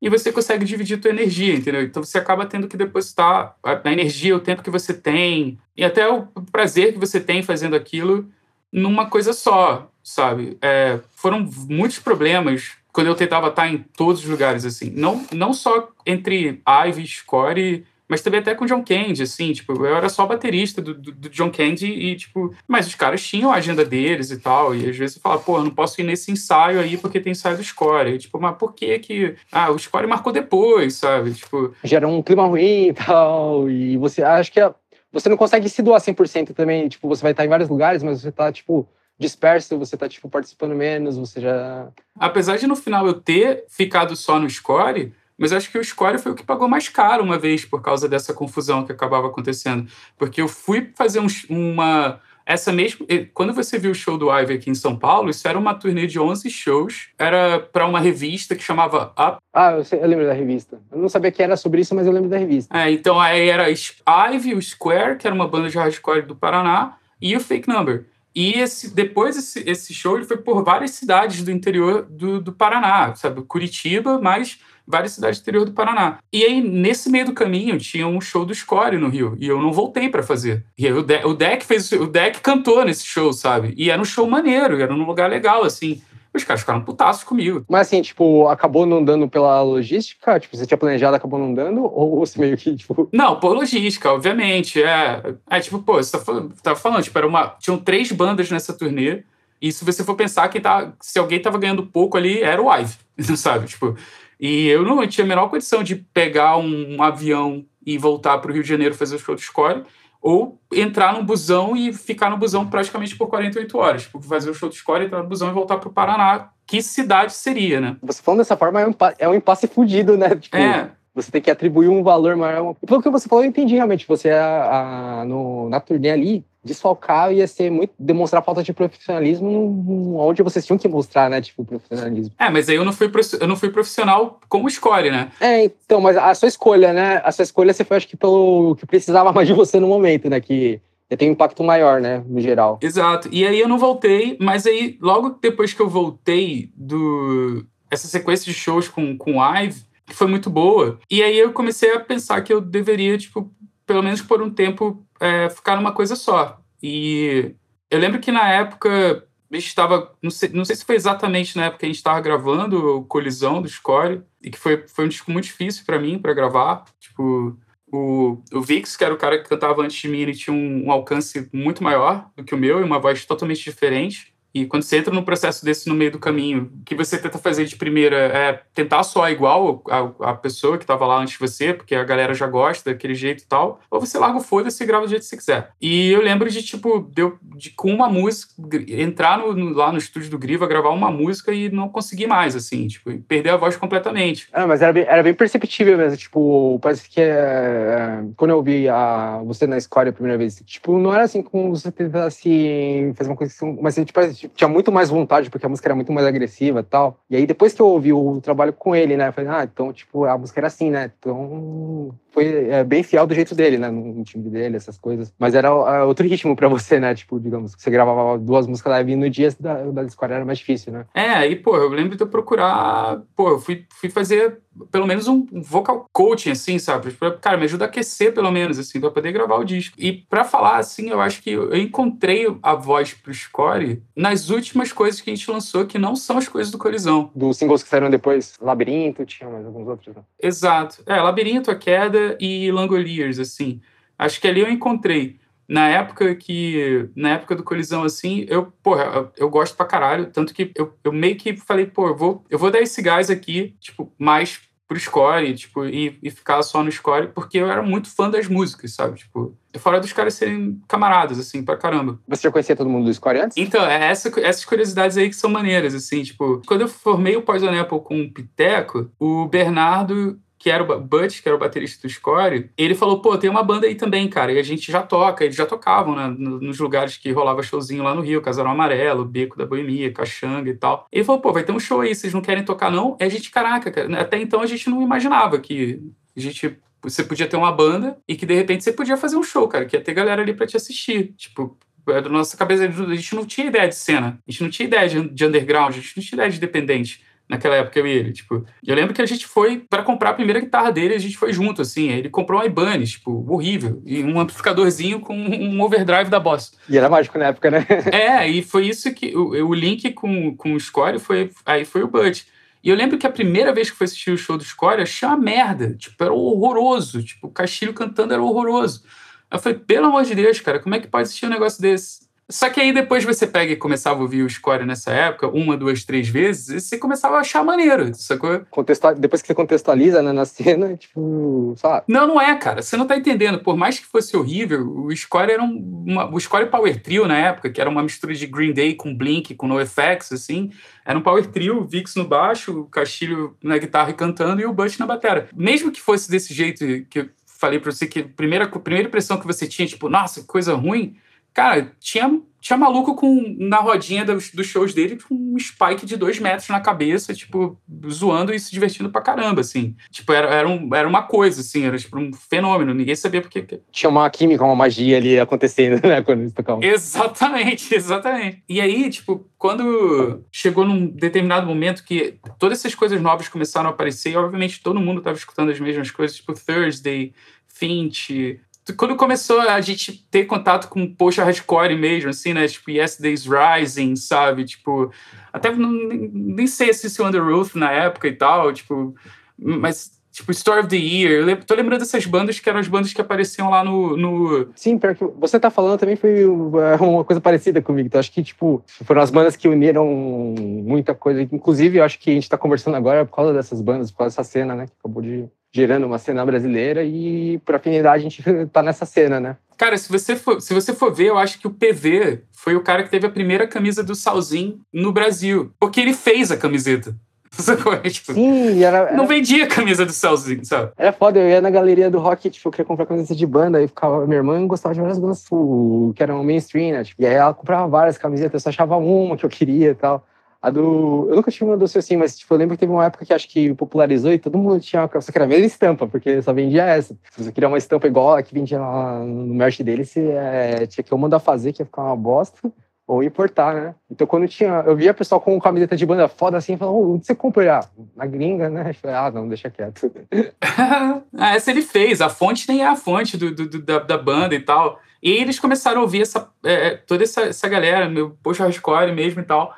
[0.00, 1.82] e você consegue dividir a tua energia, entendeu?
[1.82, 6.08] Então você acaba tendo que depositar a energia, o tempo que você tem e até
[6.08, 8.26] o prazer que você tem fazendo aquilo
[8.72, 10.56] numa coisa só, sabe?
[10.62, 14.90] É, foram muitos problemas quando eu tentava estar em todos os lugares, assim.
[14.90, 19.72] Não, não só entre Ivy, Score mas também até com o John Candy, assim, tipo,
[19.86, 23.52] eu era só baterista do, do, do, John Candy e, tipo, mas os caras tinham
[23.52, 26.04] a agenda deles e tal, e às vezes eu falava, pô, eu não posso ir
[26.04, 28.10] nesse ensaio aí porque tem ensaio do Score.
[28.10, 29.36] E, tipo, mas por que que...
[29.52, 31.34] Ah, o Score marcou depois, sabe?
[31.34, 31.72] Tipo...
[31.84, 34.74] Gera um clima ruim e tal, e você, acho que é,
[35.12, 38.20] você não consegue se doar 100% também, tipo, você vai estar em vários lugares, mas
[38.20, 41.86] você tá, tipo, disperso, você tá, tipo, participando menos, você já...
[42.18, 46.18] Apesar de no final eu ter ficado só no Score mas acho que o Score
[46.18, 49.90] foi o que pagou mais caro uma vez por causa dessa confusão que acabava acontecendo.
[50.18, 52.20] Porque eu fui fazer um, uma.
[52.44, 53.06] Essa mesma.
[53.32, 56.06] Quando você viu o show do Ivy aqui em São Paulo, isso era uma turnê
[56.06, 57.08] de 11 shows.
[57.18, 59.38] Era para uma revista que chamava Up.
[59.54, 60.78] Ah, eu, sei, eu, lembro da revista.
[60.92, 62.76] Eu não sabia que era sobre isso, mas eu lembro da revista.
[62.76, 66.98] É, então aí era Ivy, o Square, que era uma banda de hardcore do Paraná,
[67.18, 68.04] e o Fake Number.
[68.34, 72.52] E esse, depois esse, esse show ele foi por várias cidades do interior do, do
[72.52, 73.42] Paraná, sabe?
[73.42, 74.58] Curitiba, mas
[74.90, 76.18] várias cidades do interior do Paraná.
[76.32, 79.36] E aí, nesse meio do caminho, tinha um show do Score no Rio.
[79.38, 80.64] E eu não voltei para fazer.
[80.76, 81.90] E aí, o, De o Deck fez.
[81.92, 83.74] O Deck cantou nesse show, sabe?
[83.76, 86.00] E era um show maneiro, era num lugar legal, assim.
[86.32, 87.64] Os caras ficaram putaços comigo.
[87.68, 90.38] Mas assim, tipo, acabou não dando pela logística?
[90.38, 91.82] Tipo, você tinha planejado, acabou não dando?
[91.82, 93.08] Ou você meio que, tipo...
[93.12, 94.80] Não, por logística, obviamente.
[94.80, 97.56] É, é tipo, pô, você tá falando, tava falando, tipo, era uma...
[97.58, 99.24] Tinham três bandas nessa turnê.
[99.60, 102.72] E se você for pensar que tá, se alguém tava ganhando pouco ali, era o
[102.72, 102.96] Ive,
[103.36, 103.66] sabe?
[103.66, 103.96] Tipo,
[104.40, 108.54] e eu não tinha a menor condição de pegar um avião e voltar para o
[108.54, 109.84] Rio de Janeiro fazer o show do Score,
[110.22, 114.02] ou entrar num busão e ficar no busão praticamente por 48 horas.
[114.02, 116.50] Tipo, fazer o show do Score, entrar no busão e voltar para o Paraná.
[116.66, 117.96] Que cidade seria, né?
[118.02, 120.34] Você falando dessa forma é um, é um impasse fudido, né?
[120.36, 120.90] Tipo, é.
[121.14, 122.74] Você tem que atribuir um valor maior.
[122.86, 124.06] Pelo que você falou, eu entendi realmente.
[124.06, 130.16] Você, a, a, no, na turnê ali, desfalcar ia ser muito demonstrar falta de profissionalismo
[130.18, 132.32] onde vocês tinham que mostrar, né, tipo, profissionalismo.
[132.38, 135.30] É, mas aí eu não fui eu não fui profissional como escolhe, né?
[135.40, 137.20] É, então, mas a sua escolha, né?
[137.24, 140.28] A sua escolha você foi acho que pelo que precisava mais de você no momento,
[140.28, 140.80] né, que
[141.16, 142.78] tem um impacto maior, né, no geral.
[142.80, 143.28] Exato.
[143.32, 148.44] E aí eu não voltei, mas aí logo depois que eu voltei do essa sequência
[148.44, 150.98] de shows com com Ive, que foi muito boa.
[151.10, 153.50] E aí eu comecei a pensar que eu deveria, tipo,
[153.86, 156.60] pelo menos por um tempo é, ficar numa coisa só.
[156.82, 157.54] E
[157.90, 161.56] eu lembro que na época a gente estava, não sei, não sei se foi exatamente
[161.56, 165.06] na época que a gente estava gravando o Colisão do Score, e que foi, foi
[165.06, 166.84] um disco muito difícil para mim para gravar.
[167.00, 167.56] Tipo,
[167.92, 170.86] O, o Vix, que era o cara que cantava antes de mim, ele tinha um,
[170.86, 174.32] um alcance muito maior do que o meu e uma voz totalmente diferente.
[174.54, 177.38] E quando você entra num processo desse no meio do caminho, o que você tenta
[177.38, 181.38] fazer de primeira é tentar soar igual a, a pessoa que estava lá antes de
[181.38, 184.82] você, porque a galera já gosta daquele jeito e tal, ou você larga o foda-se
[184.82, 185.70] e grava do jeito que você quiser.
[185.80, 188.52] E eu lembro de, tipo, de, de com uma música,
[188.88, 192.56] entrar no, no, lá no estúdio do Griva, gravar uma música e não conseguir mais,
[192.56, 194.48] assim, tipo, perder a voz completamente.
[194.52, 198.56] Ah, mas era bem, era bem perceptível mesmo, tipo, parece que é, é quando eu
[198.56, 203.12] ouvi a, você na escola a primeira vez, tipo, não era assim como você tentasse
[203.16, 205.94] fazer uma coisa assim, mas tipo, tipo, tinha muito mais vontade, porque a música era
[205.94, 207.18] muito mais agressiva e tal.
[207.28, 209.92] E aí, depois que eu ouvi o trabalho com ele, né, eu falei, ah, então,
[209.92, 211.12] tipo, a música era assim, né?
[211.18, 213.90] Então, foi é, bem fiel do jeito dele, né?
[213.90, 215.32] No time dele, essas coisas.
[215.38, 217.14] Mas era é, outro ritmo pra você, né?
[217.14, 221.06] Tipo, digamos, você gravava duas músicas live no dia da, da era mais difícil, né?
[221.14, 223.22] É, e, pô, eu lembro de eu procurar.
[223.34, 227.10] Pô, eu fui, fui fazer pelo menos um vocal coaching, assim, sabe?
[227.12, 229.96] Pra, cara, me ajuda a aquecer, pelo menos, assim, pra poder gravar o disco.
[229.98, 234.92] E pra falar, assim, eu acho que eu encontrei a voz pro score nas últimas
[234.92, 237.30] coisas que a gente lançou, que não são as coisas do Colisão.
[237.34, 240.22] Dos singles que saíram depois, Labirinto, tinha mais alguns outros, né?
[240.40, 241.02] Exato.
[241.06, 243.80] É, Labirinto, A Queda e Langoliers, assim.
[244.18, 247.08] Acho que ali eu encontrei na época que.
[247.14, 250.26] Na época do colisão, assim, eu, porra, eu, eu, gosto pra caralho.
[250.26, 253.30] Tanto que eu, eu meio que falei, pô, eu vou, eu vou dar esse gás
[253.30, 257.80] aqui, tipo, mais pro score, tipo, e, e ficar só no score, porque eu era
[257.80, 259.20] muito fã das músicas, sabe?
[259.20, 262.18] Tipo, fora dos caras serem camaradas, assim, pra caramba.
[262.26, 263.56] Você já conhecia todo mundo do score antes?
[263.56, 267.42] Então, é essa, essas curiosidades aí que são maneiras, assim, tipo, quando eu formei o
[267.42, 272.06] Poison Apple com o Piteco, o Bernardo que era o Butch, que era o baterista
[272.06, 275.02] do Score, ele falou, pô, tem uma banda aí também, cara, e a gente já
[275.02, 279.24] toca, eles já tocavam, né, nos lugares que rolava showzinho lá no Rio, Casarão Amarelo,
[279.24, 281.06] Beco da Boemia, Caxanga e tal.
[281.10, 283.16] Ele falou, pô, vai ter um show aí, vocês não querem tocar não?
[283.18, 285.98] E a gente, caraca, cara, até então a gente não imaginava que
[286.36, 289.42] a gente você podia ter uma banda e que de repente você podia fazer um
[289.42, 291.32] show, cara, que ia ter galera ali para te assistir.
[291.38, 294.68] Tipo, é da nossa cabeça, a gente não tinha ideia de cena, a gente não
[294.68, 298.06] tinha ideia de, de underground, a gente não tinha ideia de dependente naquela época, eu
[298.06, 298.32] e ele.
[298.32, 301.36] Tipo, eu lembro que a gente foi para comprar a primeira guitarra dele, a gente
[301.36, 302.08] foi junto, assim.
[302.08, 304.00] Ele comprou um Ibanez, tipo, horrível.
[304.06, 306.72] E um amplificadorzinho com um overdrive da Boss.
[306.88, 307.84] E era mágico na época, né?
[308.12, 309.36] é, e foi isso que.
[309.36, 311.50] O, o link com, com o Score foi.
[311.66, 312.46] Aí foi o Bud.
[312.82, 315.28] E eu lembro que a primeira vez que foi assistir o show do Score, achei
[315.28, 315.94] uma merda.
[315.94, 317.22] Tipo, era horroroso.
[317.22, 319.02] Tipo, o Castilho cantando era horroroso.
[319.50, 322.29] Eu falei, pelo amor de Deus, cara, como é que pode assistir um negócio desse?
[322.50, 325.76] Só que aí depois você pega e começava a ouvir o score nessa época, uma,
[325.76, 328.62] duas, três vezes, e você começava a achar maneiro, sacou?
[328.70, 329.14] Contextual...
[329.14, 332.04] Depois que você contextualiza né, na cena, tipo, sabe?
[332.08, 332.82] Não, não é, cara.
[332.82, 333.60] Você não tá entendendo.
[333.60, 336.34] Por mais que fosse horrível, o score era um, uma...
[336.34, 339.54] O score Power Trio na época, que era uma mistura de Green Day com Blink,
[339.54, 340.70] com NoFX, assim.
[341.04, 344.72] Era um Power Trio, Vix no baixo, o Castilho na guitarra e cantando, e o
[344.72, 345.48] Bush na bateria.
[345.54, 349.08] Mesmo que fosse desse jeito que eu falei pra você, que a primeira, a primeira
[349.08, 351.16] impressão que você tinha, tipo, nossa, que coisa ruim
[351.52, 356.16] Cara, tinha, tinha maluco com, na rodinha dos, dos shows dele com um spike de
[356.16, 359.96] dois metros na cabeça, tipo, zoando e se divertindo pra caramba, assim.
[360.10, 363.80] Tipo, era, era, um, era uma coisa, assim, era tipo um fenômeno, ninguém sabia porque.
[363.90, 366.82] Tinha uma química, uma magia ali acontecendo, né, quando eles tocavam.
[366.82, 368.62] Exatamente, exatamente.
[368.68, 373.92] E aí, tipo, quando chegou num determinado momento que todas essas coisas novas começaram a
[373.92, 377.32] aparecer, e obviamente todo mundo tava escutando as mesmas coisas, tipo Thursday,
[377.66, 378.60] Finch,
[378.96, 382.66] quando começou a gente ter contato com post hardcore mesmo, assim, né?
[382.66, 384.64] Tipo, Yesterday's Rising, sabe?
[384.64, 385.12] Tipo,
[385.52, 389.14] até não, nem sei se o Under Roof na época e tal, tipo,
[389.58, 391.48] mas Tipo, Story of the Year.
[391.48, 394.16] Eu tô lembrando dessas bandas que eram as bandas que apareciam lá no.
[394.16, 394.68] no...
[394.76, 396.44] Sim, pior que você tá falando também foi
[397.00, 398.06] uma coisa parecida comigo.
[398.06, 401.42] Então, acho que, tipo, foram as bandas que uniram muita coisa.
[401.42, 404.36] Inclusive, eu acho que a gente tá conversando agora por causa dessas bandas, por causa
[404.36, 404.86] dessa cena, né?
[404.86, 409.38] Que acabou de gerando uma cena brasileira e por afinidade a gente tá nessa cena,
[409.40, 409.56] né?
[409.76, 412.82] Cara, se você for, se você for ver, eu acho que o PV foi o
[412.82, 417.14] cara que teve a primeira camisa do Salzinho no Brasil, porque ele fez a camiseta.
[418.10, 420.92] tipo, Sim, era, era, Não vendia camisa do Salzinho, sabe?
[420.96, 423.82] Era foda, eu ia na galeria do rock, tipo, eu queria comprar camiseta de banda,
[423.82, 427.04] e ficava, minha irmã gostava de várias bandas full, que eram mainstream, né?
[427.04, 429.94] Tipo, e aí ela comprava várias camisetas, eu só achava uma que eu queria e
[429.94, 430.24] tal.
[430.62, 431.26] A do.
[431.30, 433.32] Eu nunca tive uma doce assim, mas tipo, eu lembro que teve uma época que
[433.32, 436.42] acho que popularizou e todo mundo tinha uma calça que era a mesma estampa, porque
[436.42, 437.14] só vendia essa.
[437.30, 440.86] Se você queria uma estampa igual a que vendia lá no merch dele, você é,
[440.86, 442.70] tinha que eu mandar fazer, que ia ficar uma bosta,
[443.06, 443.94] ou importar, né?
[444.10, 444.84] Então quando tinha.
[444.86, 447.68] Eu via pessoal com camiseta de banda foda assim, falando, onde você comprou?
[447.68, 447.80] Ah,
[448.14, 448.90] na gringa, né?
[448.90, 450.12] Eu falei, ah, não, deixa quieto.
[450.60, 454.54] ah, essa ele fez, a fonte nem é a fonte do, do da, da banda
[454.54, 455.00] e tal.
[455.22, 459.40] E eles começaram a ouvir essa, é, toda essa, essa galera, meu post hardcore mesmo
[459.40, 459.74] e tal.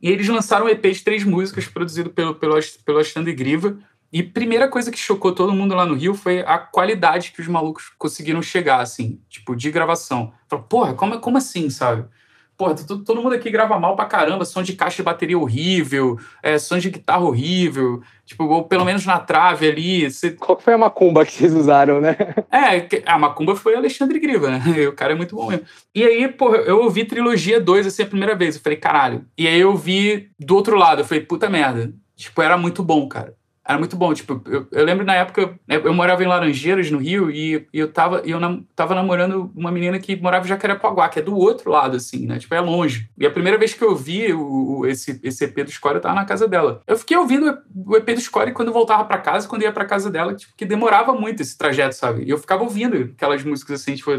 [0.00, 3.78] E eles lançaram um EP de três músicas produzido pelo, pelo, pelo Alexandre Griva.
[4.12, 7.48] E primeira coisa que chocou todo mundo lá no Rio foi a qualidade que os
[7.48, 10.32] malucos conseguiram chegar, assim, tipo, de gravação.
[10.48, 12.08] Falei, porra, como, como assim, sabe?
[12.56, 16.18] Porra, todo, todo mundo aqui grava mal pra caramba, som de caixa de bateria horrível,
[16.42, 20.10] é, som de guitarra horrível, tipo, ou pelo menos na trave ali.
[20.10, 20.30] Você...
[20.30, 22.16] Qual foi a macumba que vocês usaram, né?
[22.50, 24.62] É, a macumba foi o Alexandre Griva, né?
[24.88, 25.66] O cara é muito bom mesmo.
[25.94, 29.26] E aí, porra, eu ouvi Trilogia 2 assim a primeira vez, eu falei, caralho.
[29.36, 31.92] E aí eu vi do outro lado, eu falei, puta merda.
[32.16, 33.34] Tipo, era muito bom, cara.
[33.68, 34.14] Era muito bom.
[34.14, 37.78] Tipo, eu, eu lembro na época, né, eu morava em Laranjeiras, no Rio, e, e
[37.78, 41.36] eu, tava, eu nam, tava namorando uma menina que morava em Jacarepaguá, que é do
[41.36, 42.38] outro lado, assim, né?
[42.38, 43.08] Tipo, é longe.
[43.18, 46.00] E a primeira vez que eu vi o, o esse, esse EP do Score, eu
[46.00, 46.82] tava na casa dela.
[46.86, 49.84] Eu fiquei ouvindo o EP do Score quando eu voltava para casa, quando ia para
[49.84, 52.24] casa dela, tipo, que demorava muito esse trajeto, sabe?
[52.24, 54.10] E eu ficava ouvindo aquelas músicas assim, tipo.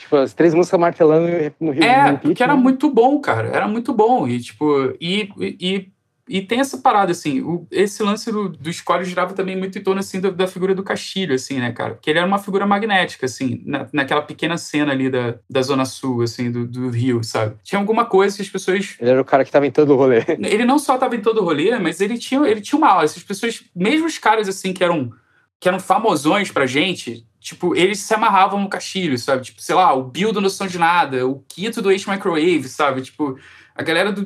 [0.00, 1.26] Tipo, as três músicas martelando
[1.60, 1.84] no Rio.
[1.84, 2.62] É, porque era né?
[2.62, 3.48] muito bom, cara.
[3.48, 4.26] Era muito bom.
[4.26, 5.28] E, tipo, e,
[5.60, 5.88] e
[6.28, 9.82] e tem essa parada, assim, o, esse lance do, do score girava também muito em
[9.82, 11.94] torno, assim, da, da, figura do Castilho, assim, né, cara?
[11.94, 15.84] Porque ele era uma figura magnética, assim, na, naquela pequena cena ali da, da Zona
[15.84, 17.56] Sul, assim, do, do Rio, sabe?
[17.62, 18.96] Tinha alguma coisa que as pessoas...
[19.00, 20.24] Ele era o cara que tava em todo o rolê.
[20.42, 23.04] Ele não só tava em todo o rolê, mas ele tinha, ele tinha uma aula.
[23.04, 25.12] Essas pessoas, mesmo os caras, assim, que eram,
[25.60, 29.44] que eram famosões pra gente, tipo, eles se amarravam no Castilho, sabe?
[29.44, 33.02] Tipo, sei lá, o Bill do Noção de Nada, o Quito do Eixo Microwave, sabe?
[33.02, 33.38] Tipo
[33.76, 34.22] a galera do,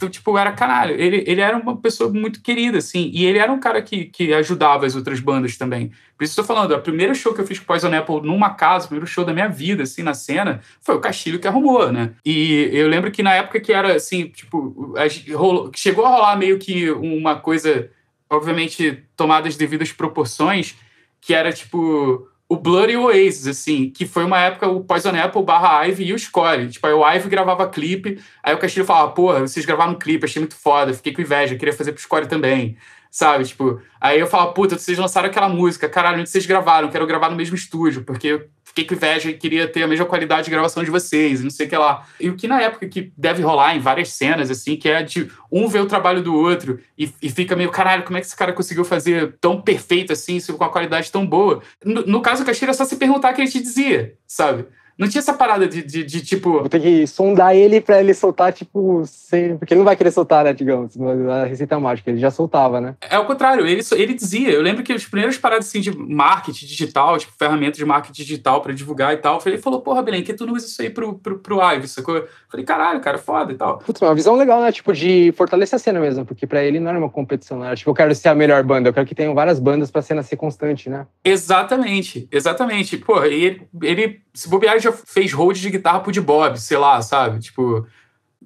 [0.00, 1.00] do, tipo, era caralho.
[1.00, 3.08] Ele, ele era uma pessoa muito querida, assim.
[3.14, 5.92] E ele era um cara que, que ajudava as outras bandas também.
[6.18, 8.86] Por isso estou falando, o primeiro show que eu fiz com Poison Apple numa casa,
[8.86, 12.14] o primeiro show da minha vida, assim, na cena, foi o Castilho que arrumou, né?
[12.24, 14.94] E eu lembro que na época que era, assim, tipo,
[15.34, 17.88] rolou, chegou a rolar meio que uma coisa,
[18.28, 20.74] obviamente, tomada as devidas proporções,
[21.20, 25.10] que era, tipo o Blur e o Oasis, assim, que foi uma época o Poison
[25.10, 26.68] Apple barra Ive e o Score.
[26.68, 30.40] Tipo, aí o Ive gravava clipe, aí o Castilho falava, porra, vocês gravaram clipe, achei
[30.40, 32.76] muito foda, fiquei com inveja, queria fazer pro Score também,
[33.10, 33.44] sabe?
[33.44, 36.90] Tipo, aí eu falava, puta, vocês lançaram aquela música, caralho, onde vocês gravaram?
[36.90, 40.46] Quero gravar no mesmo estúdio, porque fiquei com inveja e queria ter a mesma qualidade
[40.46, 42.04] de gravação de vocês, não sei o que lá.
[42.18, 45.30] E o que na época que deve rolar em várias cenas, assim, que é de
[45.50, 48.36] um ver o trabalho do outro e, e fica meio, caralho, como é que esse
[48.36, 51.62] cara conseguiu fazer tão perfeito assim, com a qualidade tão boa?
[51.84, 54.66] No, no caso do Caxeira, é só se perguntar o que ele te dizia, sabe?
[54.96, 56.52] Não tinha essa parada de, de, de tipo.
[56.52, 59.56] Vou ter que sondar ele pra ele soltar, tipo, sem...
[59.56, 60.96] porque ele não vai querer soltar, né, digamos,
[61.30, 62.10] a receita mágica.
[62.10, 62.94] Ele já soltava, né?
[63.00, 64.50] É o contrário, ele, ele dizia.
[64.50, 68.60] Eu lembro que as primeiras paradas assim de marketing digital, tipo, ferramentas de marketing digital
[68.60, 71.14] pra divulgar e tal, ele falou, porra, Belém, que tu não usa isso aí pro,
[71.14, 72.16] pro, pro Ive, sacou?
[72.16, 73.78] Eu falei, caralho, cara, foda e tal.
[73.78, 74.70] Putz, uma visão legal, né?
[74.70, 77.74] Tipo, de fortalecer a cena mesmo, porque pra ele não era uma competição, né?
[77.74, 80.22] Tipo, eu quero ser a melhor banda, eu quero que tenham várias bandas pra cena
[80.22, 81.06] ser constante, né?
[81.24, 82.96] Exatamente, exatamente.
[82.98, 87.00] Pô, ele, ele se bobear, já fez hold de guitarra pro de Bob, sei lá,
[87.02, 87.40] sabe?
[87.40, 87.86] Tipo,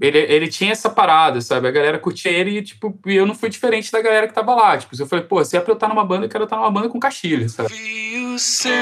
[0.01, 1.69] ele, ele tinha essa parada, sabe?
[1.69, 4.79] A galera curtia ele e, tipo, eu não fui diferente da galera que tava lá.
[4.79, 6.71] Tipo, eu falei, pô, se é pra eu estar numa banda, eu quero estar numa
[6.71, 7.69] banda com Castilho, sabe?
[7.69, 8.73] Vi o céu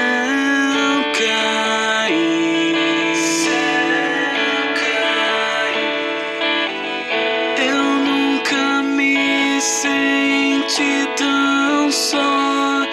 [1.17, 2.47] cair.
[10.67, 12.85] senti tão só,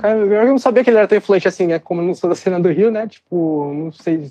[0.00, 1.78] Cara, eu não sabia que ele era tão influente assim, né?
[1.78, 3.06] Como eu não sou da cena do Rio, né?
[3.06, 4.28] Tipo, não sei.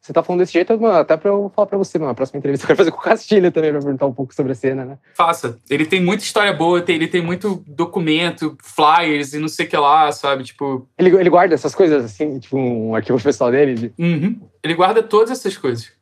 [0.00, 2.10] Você tá falando desse jeito, mano, até pra eu falar pra você, mano.
[2.10, 4.52] A próxima entrevista eu quero fazer com o Castilho também, pra perguntar um pouco sobre
[4.52, 4.98] a cena, né?
[5.14, 5.58] Faça.
[5.68, 9.76] Ele tem muita história boa, ele tem muito documento, flyers e não sei o que
[9.76, 10.44] lá, sabe?
[10.44, 10.88] Tipo.
[10.98, 13.92] Ele, ele guarda essas coisas, assim, tipo, um arquivo pessoal dele?
[13.98, 14.40] Uhum.
[14.62, 15.92] Ele guarda todas essas coisas.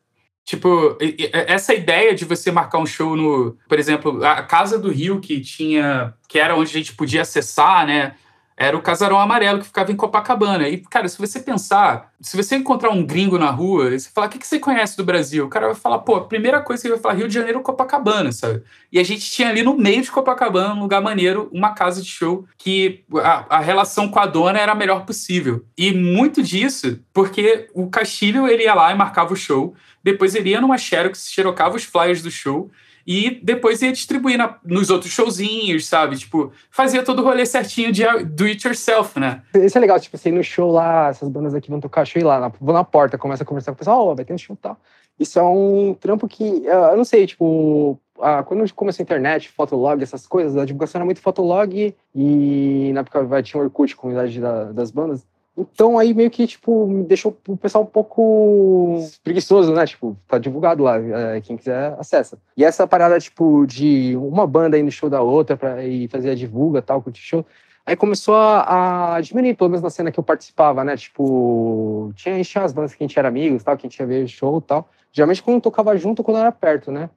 [0.45, 0.97] Tipo,
[1.31, 5.41] essa ideia de você marcar um show no, por exemplo, a Casa do Rio, que
[5.41, 8.15] tinha, que era onde a gente podia acessar, né?
[8.61, 10.69] Era o Casarão Amarelo, que ficava em Copacabana.
[10.69, 14.27] E, cara, se você pensar, se você encontrar um gringo na rua e você falar,
[14.27, 15.47] o que, que você conhece do Brasil?
[15.47, 17.61] O cara vai falar, pô, a primeira coisa que ele vai falar, Rio de Janeiro,
[17.61, 18.65] Copacabana, sabe?
[18.91, 22.09] E a gente tinha ali no meio de Copacabana, um lugar maneiro, uma casa de
[22.09, 25.65] show que a, a relação com a dona era a melhor possível.
[25.77, 30.51] E muito disso porque o Castilho, ele ia lá e marcava o show, depois ele
[30.51, 32.69] ia numa Xerox, xerocava os flyers do show
[33.11, 36.19] e depois ia distribuir na, nos outros showzinhos, sabe?
[36.19, 39.41] Tipo, fazia todo o rolê certinho de do it yourself, né?
[39.55, 42.25] Isso é legal, tipo assim, no show lá, essas bandas aqui vão tocar show e
[42.25, 44.35] lá, na, vou na porta, começa a conversar com o pessoal, ó, oh, vai ter
[44.35, 44.79] um show e tal.
[45.19, 47.99] Isso é um trampo que, eu não sei, tipo,
[48.47, 53.43] quando começou a internet, fotolog, essas coisas, a divulgação era muito fotolog e na época
[53.43, 55.27] tinha Orkut, comunidade da, das bandas.
[55.59, 59.85] Então aí meio que, tipo, me deixou o pessoal um pouco preguiçoso, né?
[59.85, 62.39] Tipo, tá divulgado lá, é, quem quiser acessa.
[62.57, 66.31] E essa parada, tipo, de uma banda ir no show da outra pra ir fazer
[66.31, 67.45] a divulga tal, curtir show,
[67.85, 70.97] aí começou a, a, diminuir, pelo menos na cena que eu participava, né?
[70.97, 74.07] Tipo, tinha, tinha as bandas que a gente era amigos, tal, que a gente ia
[74.07, 74.89] ver show e tal.
[75.11, 77.11] Geralmente quando tocava junto, quando era perto, né?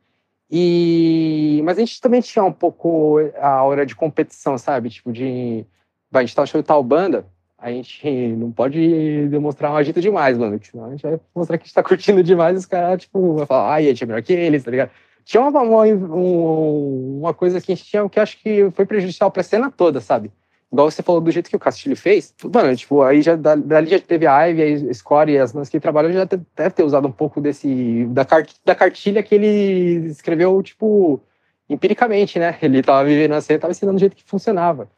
[0.50, 1.62] E...
[1.64, 4.90] Mas a gente também tinha um pouco a hora de competição, sabe?
[4.90, 5.66] Tipo, de...
[6.10, 7.26] Vai, a gente tá no show de tal banda,
[7.62, 11.64] a gente não pode demonstrar um agito demais, mano, senão a gente vai mostrar que
[11.64, 14.08] a gente tá curtindo demais e os caras, tipo, vai falar, ai, a gente é
[14.08, 14.90] melhor que eles, tá ligado?
[15.24, 19.44] Tinha uma, uma, uma coisa que a gente tinha que acho que foi prejudicial pra
[19.44, 20.32] cena toda, sabe?
[20.74, 24.00] Igual você falou do jeito que o Castilho fez, mano, tipo, aí já dali já
[24.00, 27.12] teve a Ivy, a Score e as mãos que trabalham já deve ter usado um
[27.12, 28.26] pouco desse, da,
[28.66, 31.22] da cartilha que ele escreveu, tipo,
[31.70, 32.58] empiricamente, né?
[32.62, 34.90] Ele tava vivendo a cena, tava ensinando do jeito que funcionava.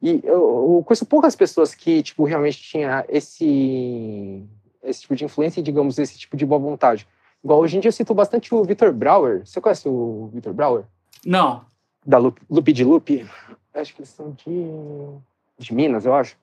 [0.00, 4.44] E eu, eu conheço poucas pessoas que, tipo, realmente tinha esse,
[4.82, 7.06] esse tipo de influência e, digamos, esse tipo de boa vontade.
[7.42, 9.46] Igual hoje em dia eu cito bastante o Victor Brauer.
[9.46, 10.84] Você conhece o Victor Brauer?
[11.24, 11.64] Não.
[12.06, 13.28] Da Lupe, Lupe de Lupe?
[13.74, 14.66] Acho que eles são de,
[15.58, 16.36] de Minas, eu acho.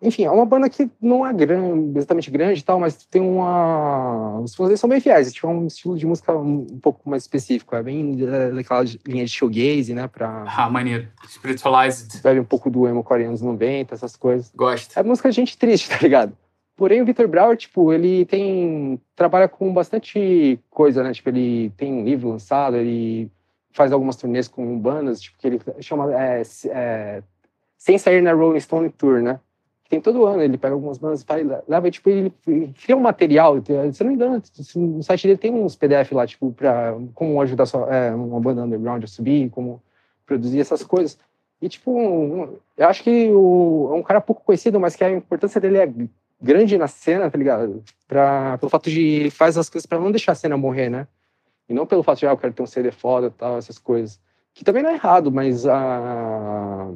[0.00, 4.40] Enfim, é uma banda que não é grande, exatamente grande e tal, mas tem uma.
[4.40, 7.74] Os fãs são bem fiéis, tipo, é um estilo de música um pouco mais específico,
[7.74, 8.14] é bem
[8.54, 10.06] daquela linha de showgaze, né?
[10.06, 10.44] Pra...
[10.46, 11.08] Ah, maneiro.
[11.26, 12.20] Spiritualized.
[12.22, 14.52] Bebe um pouco do emo 40 anos 90, essas coisas.
[14.54, 14.98] Gosto.
[14.98, 16.36] É música de gente triste, tá ligado?
[16.76, 19.00] Porém, o Victor Brauer, tipo, ele tem.
[19.14, 21.12] trabalha com bastante coisa, né?
[21.14, 23.30] Tipo, ele tem um livro lançado, ele
[23.72, 26.14] faz algumas turnês com bandas, tipo, que ele chama.
[26.14, 27.22] É, é,
[27.78, 29.40] sem sair na Rolling Stone Tour, né?
[29.88, 32.32] Tem todo ano, ele pega algumas bandas, e leva, tipo, ele
[32.82, 33.56] cria um material,
[33.92, 34.42] se não me engano,
[34.74, 38.62] no site dele tem uns PDF lá, tipo, para como ajudar sua, é, uma banda
[38.62, 39.80] underground a subir, como
[40.26, 41.18] produzir essas coisas.
[41.60, 45.10] E, tipo, um, eu acho que o, é um cara pouco conhecido, mas que a
[45.10, 45.92] importância dele é
[46.40, 47.82] grande na cena, tá ligado?
[48.06, 51.06] Pra, pelo fato de ele faz as coisas para não deixar a cena morrer, né?
[51.68, 53.78] E não pelo fato de, ah, eu quero ter um CD foda e tal, essas
[53.78, 54.20] coisas.
[54.52, 56.92] Que também não é errado, mas a...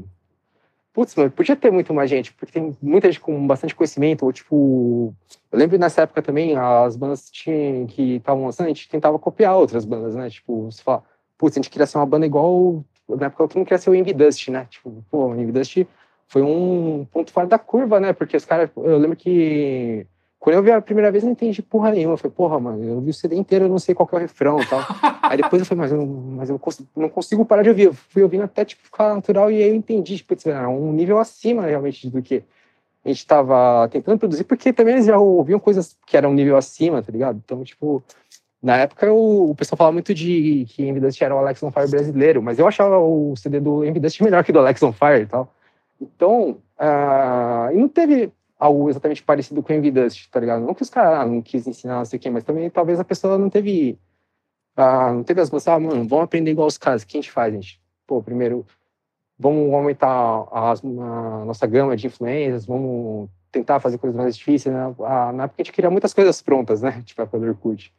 [0.93, 4.32] putz, mano, podia ter muito mais gente, porque tem muita gente com bastante conhecimento, ou
[4.32, 5.14] tipo,
[5.51, 9.57] eu lembro nessa época também, as bandas tinham, que estavam lançando, a gente tentava copiar
[9.57, 11.03] outras bandas, né, tipo, você fala,
[11.38, 13.95] putz, a gente queria ser uma banda igual, na época todo mundo queria ser o
[13.95, 15.84] Envy Dust, né, tipo, pô, o Envy Dust
[16.26, 20.07] foi um ponto fora da curva, né, porque os caras, eu lembro que
[20.41, 22.14] quando eu vi a primeira vez, não entendi porra nenhuma.
[22.14, 24.18] Eu falei, porra, mano, eu vi o CD inteiro, eu não sei qual é o
[24.18, 24.80] refrão e tal.
[25.22, 26.61] aí depois eu falei, mas eu, mas eu
[26.97, 27.82] não consigo parar de ouvir.
[27.84, 31.18] Eu fui ouvindo até, tipo, ficar natural e aí eu entendi, tipo, era um nível
[31.18, 32.43] acima, realmente, do que
[33.05, 36.57] a gente estava tentando produzir, porque também eles já ouviam coisas que eram um nível
[36.57, 37.38] acima, tá ligado?
[37.45, 38.03] Então, tipo,
[38.62, 41.91] na época o, o pessoal falava muito de que Envidust era o Alex on Fire
[41.91, 45.26] brasileiro, mas eu achava o CD do Envidust melhor que do Alex on Fire e
[45.26, 45.53] tal.
[46.01, 50.65] Então, uh, e não teve algo exatamente parecido com Dust, tá ligado?
[50.65, 53.01] Não que os caras ah, não quis ensinar, não sei o quê, mas também talvez
[53.01, 53.99] a pessoa não teve.
[54.77, 57.03] Ah, não teve as coisas, ah, mano, vamos aprender igual os caras.
[57.03, 57.81] O que a gente faz, gente?
[58.07, 58.67] Pô, primeiro,
[59.39, 60.75] vamos aumentar a,
[61.47, 64.95] nossa gama de influências, vamos tentar fazer coisas mais difíceis, né?
[65.01, 67.03] Ah, na época a gente queria muitas coisas prontas, né?
[67.07, 67.93] Tipo a do Orkut.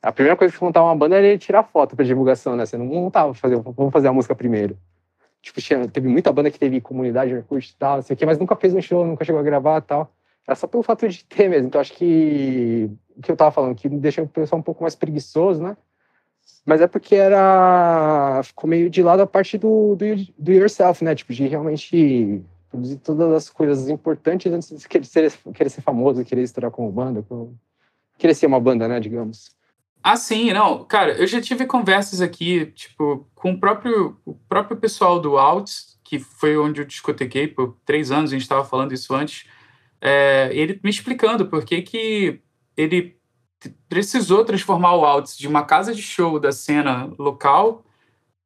[0.00, 2.64] A primeira coisa que montar uma banda era tirar foto para divulgação, né?
[2.64, 4.78] Você não montava, fazer, vamos fazer a música primeiro.
[5.48, 8.26] Tipo, tinha, teve muita banda que teve comunidade curso e tal, não sei o quê,
[8.26, 10.12] mas nunca fez um show, nunca chegou a gravar e tal.
[10.46, 11.68] Era só pelo fato de ter mesmo.
[11.68, 14.94] Então, acho que o que eu tava falando, que deixa o pessoal um pouco mais
[14.94, 15.74] preguiçoso, né?
[16.66, 18.42] Mas é porque era.
[18.44, 20.04] Ficou meio de lado a parte do, do,
[20.38, 21.14] do yourself, né?
[21.14, 26.24] Tipo, de realmente produzir todas as coisas importantes antes de querer ser, querer ser famoso,
[26.26, 27.24] querer estourar como banda,
[28.18, 29.56] querer ser uma banda, né, digamos.
[30.02, 30.84] Ah, sim, não.
[30.84, 35.98] Cara, eu já tive conversas aqui, tipo, com o próprio, o próprio pessoal do Alts,
[36.04, 39.46] que foi onde eu discotequei por três anos, a gente estava falando isso antes,
[40.00, 42.40] é, ele me explicando por que que
[42.76, 43.18] ele
[43.88, 47.84] precisou transformar o Alts de uma casa de show da cena local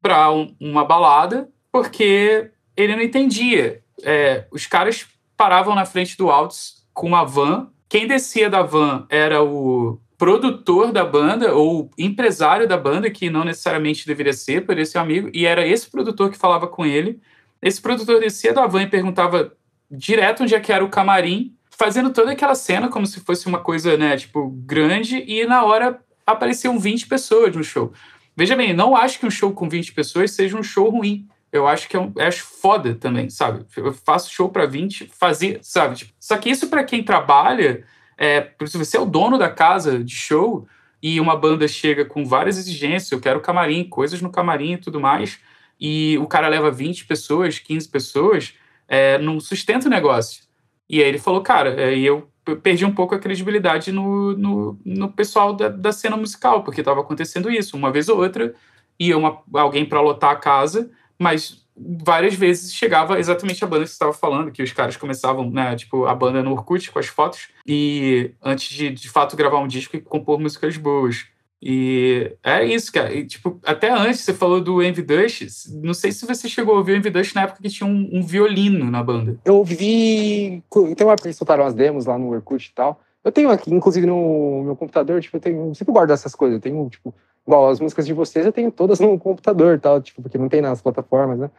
[0.00, 3.82] para um, uma balada, porque ele não entendia.
[4.03, 9.07] É, os caras paravam na frente do Alts com uma van, quem descia da van
[9.11, 14.99] era o produtor da banda ou empresário da banda, que não necessariamente deveria ser, ser
[14.99, 17.20] um amigo, e era esse produtor que falava com ele.
[17.61, 19.53] Esse produtor descia da van e perguntava
[19.91, 23.59] direto onde é que era o camarim, fazendo toda aquela cena como se fosse uma
[23.59, 27.93] coisa, né, tipo, grande, e na hora apareciam 20 pessoas no show.
[28.37, 31.27] Veja bem, não acho que um show com 20 pessoas seja um show ruim.
[31.51, 33.66] Eu acho que é um, acho foda também, sabe?
[33.77, 35.97] Eu faço show para 20, fazer, sabe?
[35.97, 37.83] Tipo, só que isso para quem trabalha
[38.19, 40.67] é, se você é o dono da casa de show
[41.03, 45.01] e uma banda chega com várias exigências, eu quero camarim, coisas no camarim e tudo
[45.01, 45.41] mais,
[45.81, 48.55] e o cara leva 20 pessoas, 15 pessoas,
[48.87, 50.45] é, não sustenta o negócio.
[50.89, 52.31] E aí ele falou, cara, é, e eu
[52.63, 57.01] perdi um pouco a credibilidade no, no, no pessoal da, da cena musical, porque estava
[57.01, 57.77] acontecendo isso.
[57.77, 58.55] Uma vez ou outra
[58.99, 63.91] ia uma, alguém para lotar a casa, mas várias vezes chegava exatamente a banda que
[63.91, 67.07] você estava falando, que os caras começavam, né, tipo, a banda no Orkut com as
[67.07, 71.27] fotos, e antes de, de fato, gravar um disco e compor músicas boas.
[71.64, 73.14] E é isso, cara.
[73.14, 75.68] E, tipo, até antes você falou do Envy Dust.
[75.81, 78.11] Não sei se você chegou a ouvir o Envy Dust na época que tinha um,
[78.12, 79.39] um violino na banda.
[79.45, 80.61] Eu ouvi.
[80.89, 83.01] Então, uma época que soltaram as demos lá no Orkut e tal.
[83.25, 85.68] Eu tenho aqui, inclusive no meu computador, tipo, eu tenho.
[85.68, 86.57] Eu sempre guardo essas coisas.
[86.57, 87.14] Eu tenho, tipo,
[87.47, 90.61] igual as músicas de vocês, eu tenho todas no computador tal, tipo, porque não tem
[90.61, 91.51] nas plataformas, né?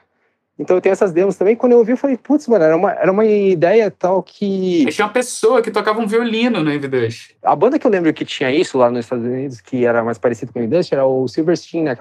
[0.58, 1.56] Então eu tenho essas demos também.
[1.56, 4.86] Quando eu ouvi, eu falei, putz, mano, era uma, era uma ideia tal que.
[4.92, 7.32] Tinha uma pessoa que tocava um violino no MV2.
[7.42, 10.20] A banda que eu lembro que tinha isso lá nos Estados Unidos, que era mais
[10.20, 11.98] parecido com o MV2, era o Silverstein, né,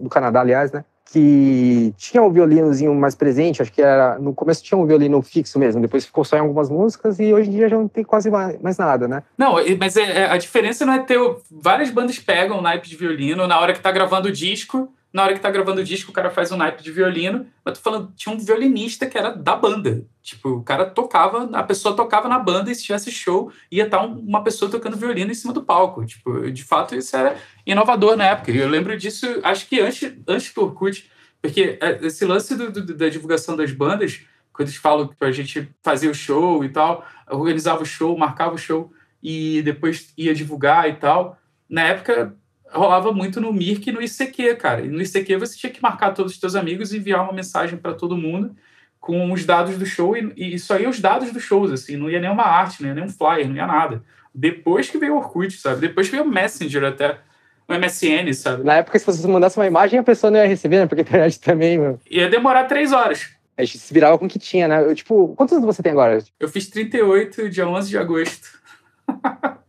[0.00, 0.84] do Canadá, aliás, né?
[1.10, 4.18] Que tinha um violinozinho mais presente, acho que era.
[4.18, 7.50] No começo tinha um violino fixo mesmo, depois ficou só em algumas músicas e hoje
[7.50, 9.22] em dia já não tem quase mais, mais nada, né?
[9.36, 11.18] Não, mas é, é, a diferença não é ter.
[11.50, 15.22] Várias bandas pegam o naipe de violino na hora que tá gravando o disco na
[15.22, 17.46] hora que tá gravando o disco, o cara faz um naipe de violino.
[17.64, 20.04] Mas tô falando, tinha um violinista que era da banda.
[20.20, 24.00] Tipo, o cara tocava, a pessoa tocava na banda e se tivesse show, ia estar
[24.00, 26.04] tá uma pessoa tocando violino em cima do palco.
[26.04, 28.50] Tipo, de fato, isso era inovador na época.
[28.50, 31.08] Eu lembro disso, acho que antes, antes do Orkut,
[31.40, 34.20] porque é, esse lance do, do, da divulgação das bandas,
[34.52, 38.58] quando eles falam pra gente fazer o show e tal, organizava o show, marcava o
[38.58, 38.92] show
[39.22, 41.38] e depois ia divulgar e tal.
[41.68, 42.36] Na época,
[42.74, 44.82] rolava muito no Mirk e no ICQ, cara.
[44.82, 47.78] E no ICQ você tinha que marcar todos os seus amigos e enviar uma mensagem
[47.78, 48.54] para todo mundo
[49.00, 50.16] com os dados do show.
[50.16, 51.96] E, e isso aí é os dados dos shows, assim.
[51.96, 54.02] Não ia nem uma arte, não ia nem um flyer, não ia nada.
[54.34, 55.80] Depois que veio o Orkut, sabe?
[55.80, 57.18] Depois que veio o Messenger até.
[57.66, 58.62] O MSN, sabe?
[58.62, 60.86] Na época, se você mandasse uma imagem, a pessoa não ia receber, né?
[60.86, 61.98] Porque a internet também, mano.
[62.10, 63.30] Ia demorar três horas.
[63.56, 64.84] A gente se virava com o que tinha, né?
[64.84, 66.22] Eu, tipo, quantos anos você tem agora?
[66.38, 68.48] Eu fiz 38, dia 11 de agosto.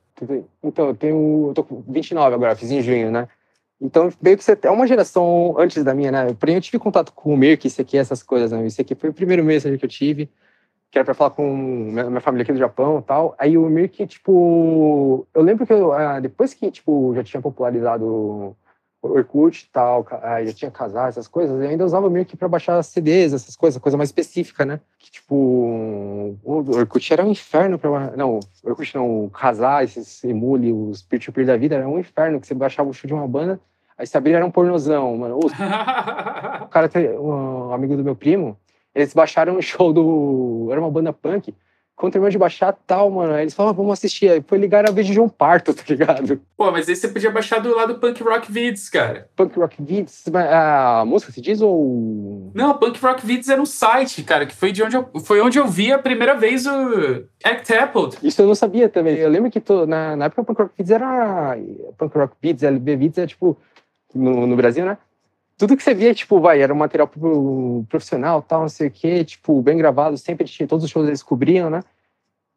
[0.64, 1.48] Então, eu tenho.
[1.50, 3.28] Eu tô com 29 agora, fiz em junho, né?
[3.80, 6.34] Então, meio que você é uma geração antes da minha, né?
[6.34, 8.66] Porém, eu tive contato com o Mirk, isso aqui, essas coisas, né?
[8.66, 10.30] Isso aqui foi o primeiro mês que eu tive,
[10.90, 13.36] que era pra falar com minha família aqui do Japão e tal.
[13.38, 15.28] Aí o Mirk, tipo.
[15.34, 18.56] Eu lembro que eu, ah, depois que, tipo, já tinha popularizado
[19.12, 20.06] Orkut e tal,
[20.46, 23.82] já tinha casar, essas coisas, eu ainda usava meio que para baixar CDs, essas coisas,
[23.82, 24.80] coisa mais específica, né?
[25.00, 31.02] Que, tipo, o Orkut era um inferno para Não, Orkut não, casar, esses emule, os
[31.02, 33.60] peer-to-peer da vida, era um inferno, que você baixava o show de uma banda,
[33.98, 35.40] aí você abria, era um pornozão, mano.
[35.40, 35.50] o
[36.70, 36.90] cara,
[37.20, 38.58] um amigo do meu primo,
[38.94, 40.70] eles baixaram um show do...
[40.72, 41.54] Era uma banda punk,
[41.96, 44.30] quando terminou de baixar tal, mano, aí eles falaram, ah, vamos assistir.
[44.30, 46.42] Aí foi ligar a vez de João Parto, tá ligado?
[46.58, 49.30] Pô, mas aí você podia baixar do lado do Punk Rock Vids, cara.
[49.36, 50.26] Punk Rock Vids?
[50.34, 52.52] A música se diz ou.
[52.54, 55.58] Não, Punk Rock Vids era um site, cara, que foi, de onde eu, foi onde
[55.58, 58.10] eu vi a primeira vez o Act Apple.
[58.22, 59.16] Isso eu não sabia também.
[59.16, 61.58] Eu lembro que tô, na, na época o Punk Rock Vids era.
[61.98, 63.58] Punk Rock Vids, LB Vids é tipo.
[64.14, 64.98] No, no Brasil, né?
[65.58, 67.10] Tudo que você via, tipo, vai, era um material
[67.88, 71.24] profissional, tal, não sei o quê, tipo, bem gravado, sempre tinha, todos os shows eles
[71.24, 71.82] cobriam, né?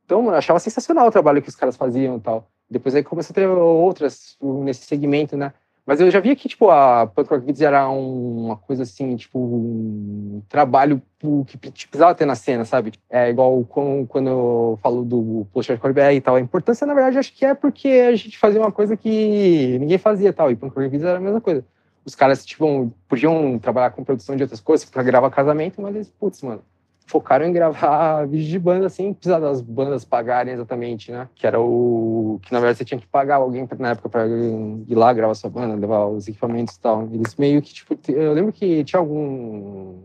[0.05, 2.49] Então, eu achava sensacional o trabalho que os caras faziam e tal.
[2.69, 5.53] Depois aí começou a ter outras nesse segmento, né?
[5.87, 9.39] Mas eu já via que, tipo, a Punk Rock Beats era uma coisa assim, tipo,
[9.39, 11.01] um trabalho
[11.47, 12.93] que precisava ter na cena, sabe?
[13.09, 16.37] É igual quando eu falo do Post Hardcore BR e tal.
[16.37, 19.97] A importância, na verdade, acho que é porque a gente fazia uma coisa que ninguém
[19.97, 20.51] fazia tal.
[20.51, 21.65] E Punk Rock Beats era a mesma coisa
[22.05, 26.09] os caras, tipo, podiam trabalhar com produção de outras coisas para gravar casamento, mas eles,
[26.09, 26.63] putz, mano,
[27.07, 31.29] focaram em gravar vídeo de banda sem precisar das bandas pagarem exatamente, né?
[31.35, 34.95] Que era o que na verdade você tinha que pagar alguém na época para ir
[34.95, 37.09] lá gravar sua banda, levar os equipamentos e tal.
[37.13, 39.99] Eles meio que tipo, eu lembro que tinha algum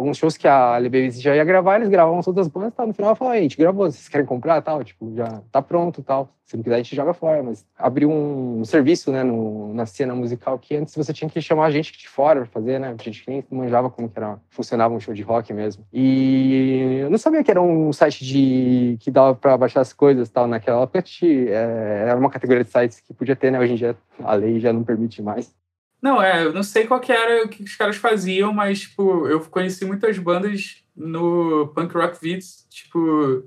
[0.00, 2.86] alguns shows que a LBBC já ia gravar, eles gravavam todas as bandas, tá?
[2.86, 6.30] no final falavam, a gente gravou, vocês querem comprar, tal, tipo, já tá pronto, tal.
[6.46, 10.14] Se não quiser, a gente joga fora, mas abriu um, serviço, né, no, na cena
[10.16, 13.22] musical que antes você tinha que chamar a gente de fora pra fazer, né, gente
[13.22, 15.84] que nem manjava como que era, funcionava um show de rock mesmo.
[15.92, 20.28] E eu não sabia que era um site de, que dava pra baixar as coisas,
[20.28, 23.76] tal, naquela época, é, era uma categoria de sites que podia ter, né, hoje em
[23.76, 25.54] dia a lei já não permite mais.
[26.02, 29.28] Não, é, eu não sei qual que era o que os caras faziam, mas, tipo,
[29.28, 33.44] eu conheci muitas bandas no Punk Rock Vids, tipo,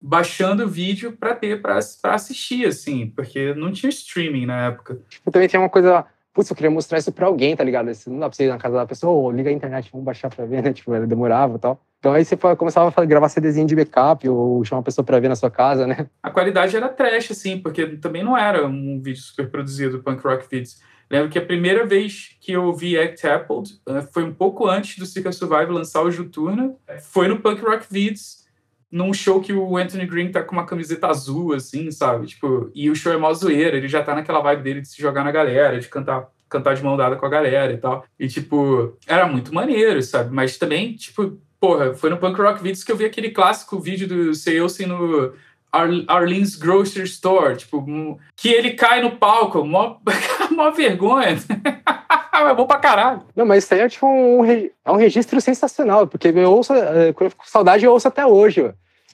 [0.00, 5.00] baixando vídeo pra ter, pra assistir, assim, porque não tinha streaming na época.
[5.08, 7.90] Tipo, também tinha uma coisa, putz, eu queria mostrar isso pra alguém, tá ligado?
[8.06, 10.30] Não dá pra você ir na casa da pessoa, ou liga a internet, vamos baixar
[10.30, 10.72] pra ver, né?
[10.74, 11.80] Tipo, ela demorava e tal.
[11.98, 15.28] Então aí você começava a gravar CDzinho de backup ou chamar uma pessoa pra ver
[15.28, 16.06] na sua casa, né?
[16.22, 20.46] A qualidade era trash, assim, porque também não era um vídeo super produzido, Punk Rock
[20.50, 20.80] Vids.
[21.10, 24.96] Lembro que a primeira vez que eu vi Act Appled uh, foi um pouco antes
[24.96, 26.74] do Seeker Survive lançar o Juturna.
[27.02, 28.46] Foi no Punk Rock Vids,
[28.90, 32.28] num show que o Anthony Green tá com uma camiseta azul, assim, sabe?
[32.28, 35.00] Tipo, e o show é mó zoeira, ele já tá naquela vibe dele de se
[35.00, 38.04] jogar na galera, de cantar cantar de mão dada com a galera e tal.
[38.18, 40.34] E, tipo, era muito maneiro, sabe?
[40.34, 44.08] Mas também, tipo, porra, foi no Punk Rock Vids que eu vi aquele clássico vídeo
[44.08, 45.32] do Seilson no
[45.72, 49.96] Ar Arlene's Grocery Store, tipo, que ele cai no palco, mó,
[50.50, 51.36] mó vergonha.
[52.32, 53.22] é bom pra caralho.
[53.36, 56.72] Não, mas isso aí é tipo um, é um registro sensacional, porque eu ouço,
[57.14, 58.72] quando eu fico com saudade, eu ouço até hoje.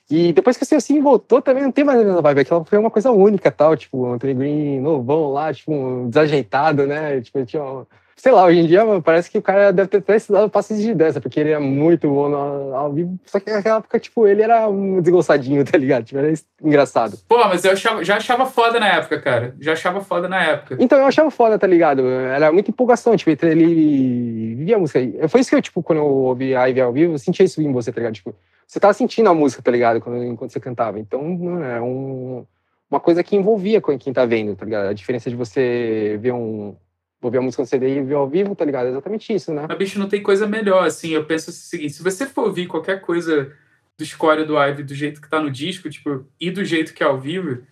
[0.08, 2.40] E depois que o assim voltou, também não tem mais a mesma vibe.
[2.40, 7.20] Aquela foi uma coisa única, tal, tipo, Anthony Green novão lá, tipo, desajeitado, né?
[7.20, 7.86] Tipo, tinha uma
[8.16, 10.94] sei lá, hoje em dia parece que o cara deve ter até estudado passes de
[10.94, 12.34] dança, porque ele é muito bom
[12.74, 13.18] ao vivo.
[13.26, 16.04] Só que naquela época, tipo, ele era um desgostadinho, tá ligado?
[16.04, 17.18] Tipo, era engraçado.
[17.28, 19.54] Pô, mas eu achava, já achava foda na época, cara.
[19.60, 20.76] Já achava foda na época.
[20.80, 22.06] Então, eu achava foda, tá ligado?
[22.08, 24.98] Era muita empolgação, tipo, ele vivia a música.
[25.28, 27.60] Foi isso que eu, tipo, quando eu ouvi a Ivy ao vivo, eu sentia isso
[27.60, 28.14] em você, tá ligado?
[28.14, 28.34] Tipo,
[28.66, 30.00] você tava sentindo a música, tá ligado?
[30.00, 30.98] Quando, enquanto você cantava.
[30.98, 31.20] Então,
[31.62, 32.46] é um,
[32.90, 34.88] uma coisa que envolvia com quem tá vendo, tá ligado?
[34.88, 36.74] A diferença de você ver um
[37.20, 38.86] ouvir a música no CD e ver ao vivo, tá ligado?
[38.86, 39.66] É exatamente isso, né?
[39.68, 41.10] Mas, bicho, não tem coisa melhor, assim.
[41.10, 43.52] Eu penso o seguinte: se você for ouvir qualquer coisa
[43.98, 47.02] do score do Ive do jeito que tá no disco, tipo, e do jeito que
[47.02, 47.62] é ao vivo,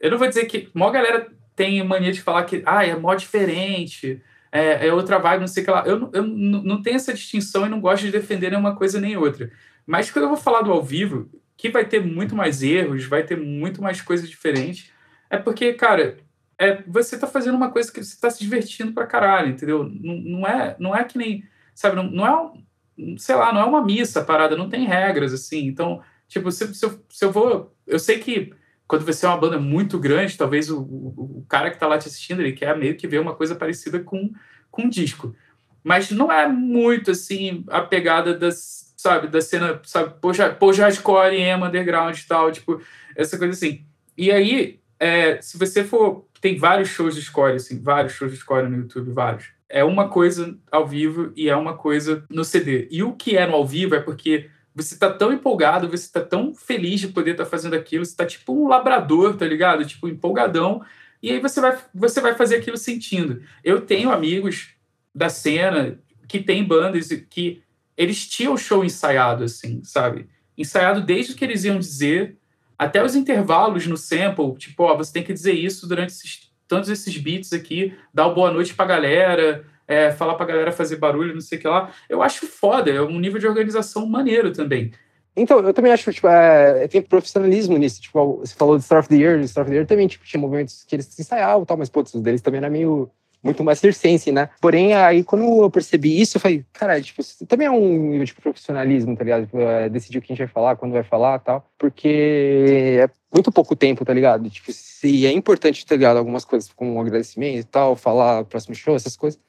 [0.00, 0.68] eu não vou dizer que.
[0.74, 4.22] Mó galera tem mania de falar que, ah, é mó diferente,
[4.52, 5.84] é, é outra vibe, não sei o que lá.
[5.86, 9.50] Eu, eu não tenho essa distinção e não gosto de defender nenhuma coisa nem outra.
[9.86, 13.24] Mas quando eu vou falar do ao vivo, que vai ter muito mais erros, vai
[13.24, 14.92] ter muito mais coisas diferentes,
[15.28, 16.18] é porque, cara,
[16.58, 19.84] é, você tá fazendo uma coisa que você tá se divertindo pra caralho, entendeu?
[19.84, 21.44] Não, não, é, não é que nem,
[21.74, 25.66] sabe, não, não é, sei lá, não é uma missa parada, não tem regras, assim.
[25.66, 28.52] Então, tipo, se, se, eu, se eu vou, eu sei que
[28.88, 31.98] quando você é uma banda muito grande, talvez o, o, o, cara que tá lá
[31.98, 34.32] te assistindo, ele quer meio que ver uma coisa parecida com,
[34.70, 35.36] com um disco.
[35.84, 40.14] Mas não é muito, assim, a pegada das, sabe, da cena, sabe,
[40.58, 42.80] post-hardcore, emo, underground e tal, tipo,
[43.14, 43.84] essa coisa assim.
[44.16, 48.38] E aí, é, se você for tem vários shows de score, assim, vários shows de
[48.38, 49.50] score no YouTube, vários.
[49.68, 52.88] É uma coisa ao vivo e é uma coisa no CD.
[52.90, 56.20] E o que é no ao vivo é porque você tá tão empolgado, você tá
[56.20, 59.84] tão feliz de poder estar tá fazendo aquilo, você tá tipo um labrador, tá ligado?
[59.84, 60.82] Tipo, empolgadão.
[61.22, 63.42] E aí você vai, você vai fazer aquilo sentindo.
[63.64, 64.70] Eu tenho amigos
[65.14, 67.62] da cena que tem bandas que
[67.96, 70.28] eles tinham o show ensaiado, assim, sabe?
[70.56, 72.38] Ensaiado desde o que eles iam dizer
[72.78, 76.88] até os intervalos no sample, tipo, ó, você tem que dizer isso durante esses, todos
[76.88, 81.34] esses beats aqui, dar o boa noite pra galera, é, falar pra galera fazer barulho,
[81.34, 81.90] não sei o que lá.
[82.08, 84.92] Eu acho foda, é um nível de organização maneiro também.
[85.34, 88.00] Então, eu também acho, tipo, é, tem profissionalismo nisso.
[88.00, 90.40] Tipo, você falou do Star of the Year, Star of the Year também, tipo, tinha
[90.40, 93.10] movimentos que eles ensaiavam e tal, mas, pô, os deles também era meio
[93.48, 94.50] muito mais circense, né?
[94.60, 98.34] Porém, aí quando eu percebi isso, eu falei, cara, tipo, também é um nível de
[98.34, 99.46] profissionalismo, tá ligado?
[99.46, 101.66] Tipo, é, decidir o que a gente vai falar, quando vai falar tal.
[101.78, 104.48] Porque é muito pouco tempo, tá ligado?
[104.50, 106.18] Tipo, se é importante, tá ligado?
[106.18, 109.40] Algumas coisas como um agradecimento e tal, falar próximo show, essas coisas.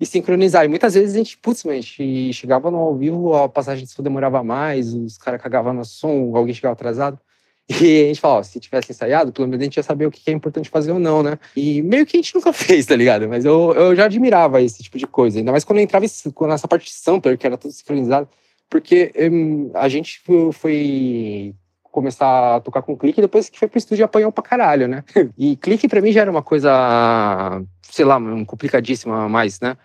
[0.00, 0.64] E sincronizar.
[0.64, 4.02] E muitas vezes a gente, putz, a gente chegava no ao vivo, a passagem só
[4.02, 7.18] demorava mais, os caras cagavam no som, alguém chegava atrasado.
[7.68, 10.10] E a gente fala, ó, se tivesse ensaiado, pelo menos a gente ia saber o
[10.10, 11.38] que é importante fazer ou não, né?
[11.54, 13.28] E meio que a gente nunca fez, tá ligado?
[13.28, 15.38] Mas eu, eu já admirava esse tipo de coisa.
[15.38, 16.06] Ainda mais quando eu entrava
[16.48, 18.28] nessa parte de sampler, que era tudo sincronizado.
[18.70, 20.20] Porque um, a gente
[20.52, 21.54] foi
[21.90, 25.02] começar a tocar com clique depois que foi pro estúdio apanhou pra caralho, né?
[25.36, 26.70] E clique pra mim já era uma coisa,
[27.82, 29.76] sei lá, complicadíssima mais, né?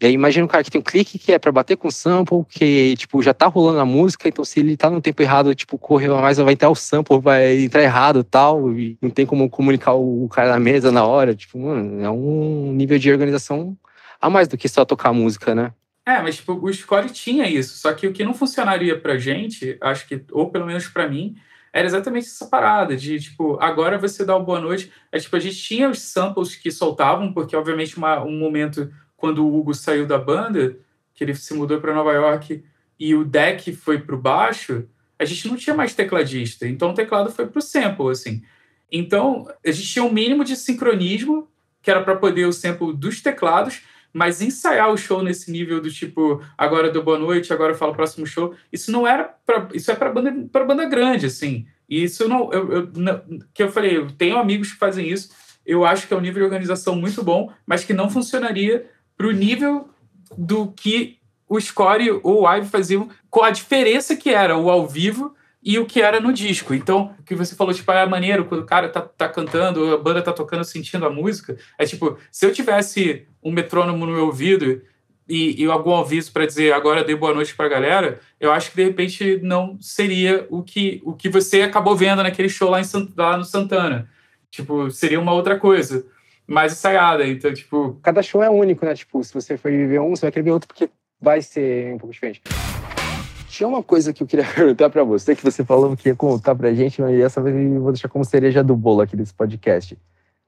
[0.00, 2.44] E aí imagina um cara que tem um clique que é para bater com sample,
[2.48, 5.76] que tipo já tá rolando a música, então se ele tá no tempo errado, tipo,
[5.76, 9.94] correu mais, vai entrar o sample, vai entrar errado tal, e não tem como comunicar
[9.94, 11.34] o cara na mesa na hora.
[11.34, 13.76] Tipo, mano, é um nível de organização
[14.20, 15.72] a mais do que só tocar música, né?
[16.06, 19.76] É, mas tipo, o score tinha isso, só que o que não funcionaria pra gente,
[19.80, 21.36] acho que, ou pelo menos para mim,
[21.72, 24.90] era exatamente essa parada de, tipo, agora você dá o boa noite.
[25.12, 29.44] É tipo, a gente tinha os samples que soltavam, porque obviamente uma, um momento quando
[29.44, 30.78] o Hugo saiu da banda,
[31.12, 32.64] que ele se mudou para Nova York
[32.98, 34.84] e o deck foi para o baixo,
[35.18, 36.66] a gente não tinha mais tecladista.
[36.66, 38.42] Então o teclado foi para o sample, assim.
[38.90, 41.48] Então a gente tinha um mínimo de sincronismo,
[41.82, 45.90] que era para poder o sample dos teclados, mas ensaiar o show nesse nível do
[45.90, 49.90] tipo, agora deu boa noite, agora fala o próximo show, isso não era para isso
[49.90, 50.30] é para banda
[50.64, 51.66] banda grande, assim.
[51.88, 53.20] E isso não eu, eu não,
[53.52, 55.30] que eu falei, eu tenho amigos que fazem isso.
[55.66, 58.86] Eu acho que é um nível de organização muito bom, mas que não funcionaria
[59.18, 59.90] para o nível
[60.36, 64.86] do que o Score ou o Ive faziam, com a diferença que era o ao
[64.86, 66.72] vivo e o que era no disco.
[66.72, 69.98] Então, o que você falou, tipo, é maneiro quando o cara tá, tá cantando, a
[69.98, 71.56] banda tá tocando, sentindo a música.
[71.76, 74.80] É tipo, se eu tivesse um metrônomo no meu ouvido
[75.28, 78.76] e, e algum aviso para dizer agora dei boa noite pra galera, eu acho que
[78.76, 82.84] de repente não seria o que, o que você acabou vendo naquele show lá, em,
[83.16, 84.08] lá no Santana.
[84.50, 86.06] Tipo, seria uma outra coisa
[86.48, 87.26] mais ensaiada.
[87.26, 87.98] Então, tipo.
[88.02, 88.94] Cada show é único, né?
[88.94, 90.88] Tipo, se você for viver um, você vai querer ver outro, porque
[91.20, 92.42] vai ser um pouco diferente.
[93.48, 96.54] Tinha uma coisa que eu queria perguntar para você, que você falou que ia contar
[96.54, 99.98] pra gente, mas essa vez eu vou deixar como cereja do bolo aqui desse podcast.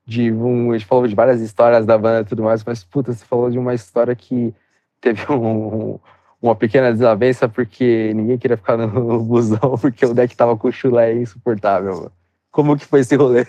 [0.06, 3.12] De um, a gente falou de várias histórias da banda e tudo mais, mas puta,
[3.12, 4.54] você falou de uma história que
[5.00, 5.98] teve um,
[6.40, 10.72] uma pequena desavença porque ninguém queria ficar no busão porque o deck tava com o
[10.72, 12.10] chulé insuportável.
[12.50, 13.44] Como que foi esse rolê?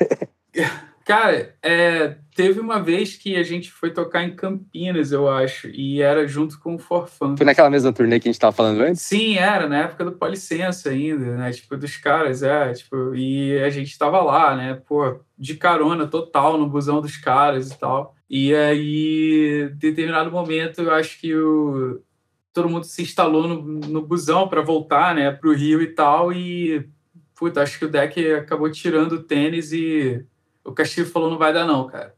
[1.05, 6.01] Cara, é, teve uma vez que a gente foi tocar em Campinas, eu acho, e
[6.01, 7.35] era junto com o Forfã.
[7.35, 9.01] Foi naquela mesma turnê que a gente tava falando antes?
[9.01, 11.51] Sim, era, na época do Policença ainda, né?
[11.51, 14.81] Tipo, dos caras, é, tipo, e a gente tava lá, né?
[14.87, 18.15] Pô, de carona total no busão dos caras e tal.
[18.29, 22.01] E aí, em determinado momento, eu acho que o,
[22.53, 26.87] todo mundo se instalou no, no busão para voltar, né, pro Rio e tal, e,
[27.35, 30.25] puta, acho que o deck acabou tirando o tênis e
[30.63, 32.15] o Castilho falou: não vai dar, não, cara.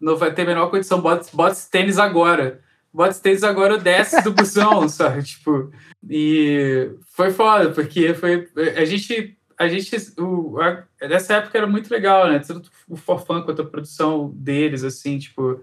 [0.00, 1.00] Não vai ter a menor condição.
[1.00, 2.60] Bota, bota esse tênis agora.
[2.92, 5.22] Bota esse tênis agora, desce do busão, sabe?
[5.22, 5.70] Tipo,
[6.08, 8.48] e foi foda, porque foi.
[8.76, 9.36] A gente.
[9.58, 9.96] A gente.
[10.18, 12.38] O, a, nessa época era muito legal, né?
[12.38, 15.62] Tanto o Forfã quanto a produção deles, assim, tipo.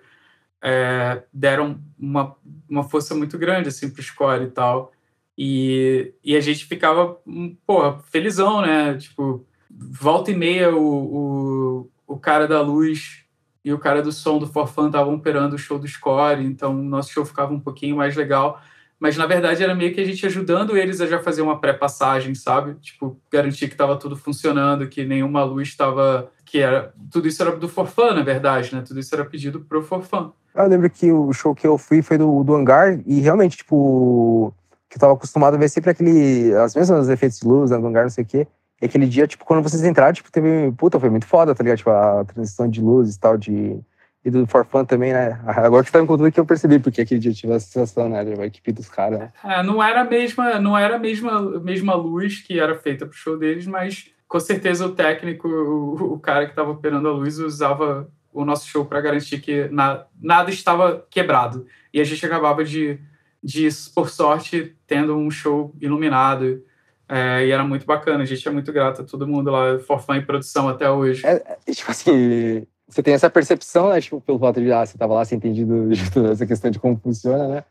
[0.66, 2.38] É, deram uma,
[2.70, 4.94] uma força muito grande, assim, pro score e tal.
[5.38, 8.98] E, e a gente ficava, hum, pô, felizão, né?
[8.98, 13.26] Tipo, volta e meia o, o o cara da luz
[13.66, 16.84] e o cara do som do Forfan estavam operando o show do score, então o
[16.84, 18.62] nosso show ficava um pouquinho mais legal.
[19.00, 22.36] Mas na verdade era meio que a gente ajudando eles a já fazer uma pré-passagem,
[22.36, 22.76] sabe?
[22.76, 26.30] Tipo, garantir que estava tudo funcionando, que nenhuma luz estava.
[26.46, 26.94] que era.
[27.12, 28.84] Tudo isso era do Forfan, na verdade, né?
[28.86, 30.32] Tudo isso era pedido pro Forfan.
[30.54, 34.54] Eu lembro que o show que eu fui foi do, do hangar e realmente, tipo,
[34.88, 36.54] que eu tava acostumado a ver sempre aquele.
[36.54, 38.48] as mesmas efeitos de luz, né, do hangar, não sei o quê.
[38.84, 40.74] E aquele dia, tipo, quando vocês entraram, tipo, teve.
[40.74, 41.78] Puta, foi muito foda, tá ligado?
[41.78, 43.80] Tipo, a transição de luzes e tal, de.
[44.26, 45.40] E do For Fun também, né?
[45.48, 47.60] Agora que você tá me contando que eu percebi, porque aquele dia eu tive a
[47.62, 48.20] sensação, né?
[48.20, 49.32] A equipe dos caras, né?
[49.42, 53.16] É, não era a mesma, não era a mesma, mesma luz que era feita pro
[53.16, 57.40] show deles, mas com certeza o técnico, o, o cara que estava operando a luz,
[57.40, 61.66] usava o nosso show para garantir que na, nada estava quebrado.
[61.94, 63.00] E a gente acabava de,
[63.42, 66.62] de, por sorte, tendo um show iluminado
[67.08, 70.18] é, e era muito bacana, a gente é muito grato a todo mundo lá, Forfã
[70.18, 71.26] em produção até hoje.
[71.26, 74.00] É, é, tipo assim, você tem essa percepção, né?
[74.00, 77.00] Tipo, pelo fato de ah, você tava lá, você entendido toda essa questão de como
[77.02, 77.64] funciona, né?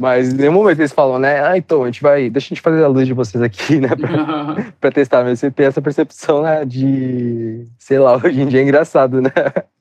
[0.00, 1.44] Mas em nenhum momento eles falam, né?
[1.44, 2.30] Ah, então, a gente vai.
[2.30, 3.88] Deixa a gente fazer a luz de vocês aqui, né?
[3.88, 5.22] Pra, pra testar.
[5.22, 6.64] Mas você tem essa percepção, né?
[6.64, 7.66] De.
[7.78, 9.30] Sei lá, hoje em dia é engraçado, né?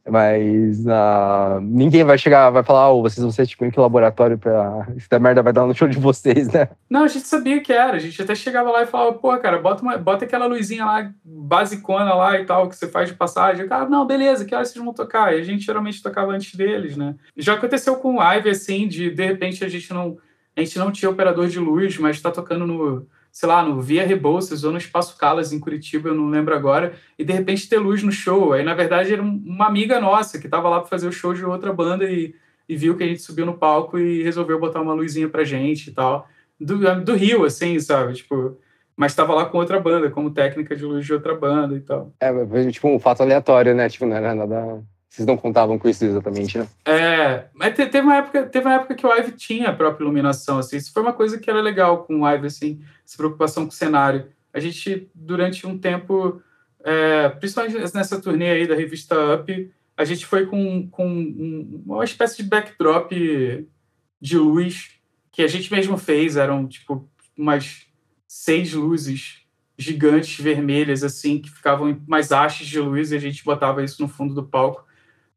[0.09, 4.37] Mas uh, ninguém vai chegar, vai falar, oh, vocês vão ser tipo em que laboratório
[4.37, 4.87] pra.
[4.95, 6.69] Isso da merda vai dar no show de vocês, né?
[6.89, 7.97] Não, a gente sabia que era.
[7.97, 11.11] A gente até chegava lá e falava, pô, cara, bota, uma, bota aquela luzinha lá,
[11.23, 13.65] basicona lá e tal, que você faz de passagem.
[13.65, 15.35] O cara, não, beleza, que horas vocês vão tocar?
[15.35, 17.15] E a gente geralmente tocava antes deles, né?
[17.37, 20.17] Já aconteceu com o Ivy, assim, de de repente a gente não.
[20.55, 24.05] A gente não tinha operador de luz, mas tá tocando no sei lá, no Via
[24.05, 27.77] Rebouças ou no Espaço Calas, em Curitiba, eu não lembro agora, e de repente ter
[27.77, 28.53] luz no show.
[28.53, 31.45] Aí, na verdade, era uma amiga nossa que estava lá para fazer o show de
[31.45, 32.33] outra banda e,
[32.67, 35.89] e viu que a gente subiu no palco e resolveu botar uma luzinha pra gente
[35.89, 36.27] e tal.
[36.59, 38.13] Do, do Rio, assim, sabe?
[38.13, 38.57] Tipo,
[38.95, 42.11] mas estava lá com outra banda, como técnica de luz de outra banda e tal.
[42.19, 43.87] É, tipo um fato aleatório, né?
[43.87, 46.67] Tipo, não era nada vocês não contavam com isso exatamente, né?
[46.85, 50.59] É, mas teve uma época, teve uma época que o Ive tinha a própria iluminação,
[50.59, 50.77] assim.
[50.77, 52.79] Isso foi uma coisa que era legal com o Ive, assim,
[53.09, 54.27] essa preocupação com o cenário.
[54.53, 56.41] A gente, durante um tempo,
[56.83, 62.37] é, principalmente nessa turnê aí da revista Up, a gente foi com, com uma espécie
[62.37, 63.11] de backdrop
[64.21, 64.91] de luz
[65.31, 66.37] que a gente mesmo fez.
[66.37, 67.87] Eram, tipo, umas
[68.27, 69.39] seis luzes
[69.75, 74.07] gigantes vermelhas, assim, que ficavam mais hastes de luz e a gente botava isso no
[74.07, 74.85] fundo do palco.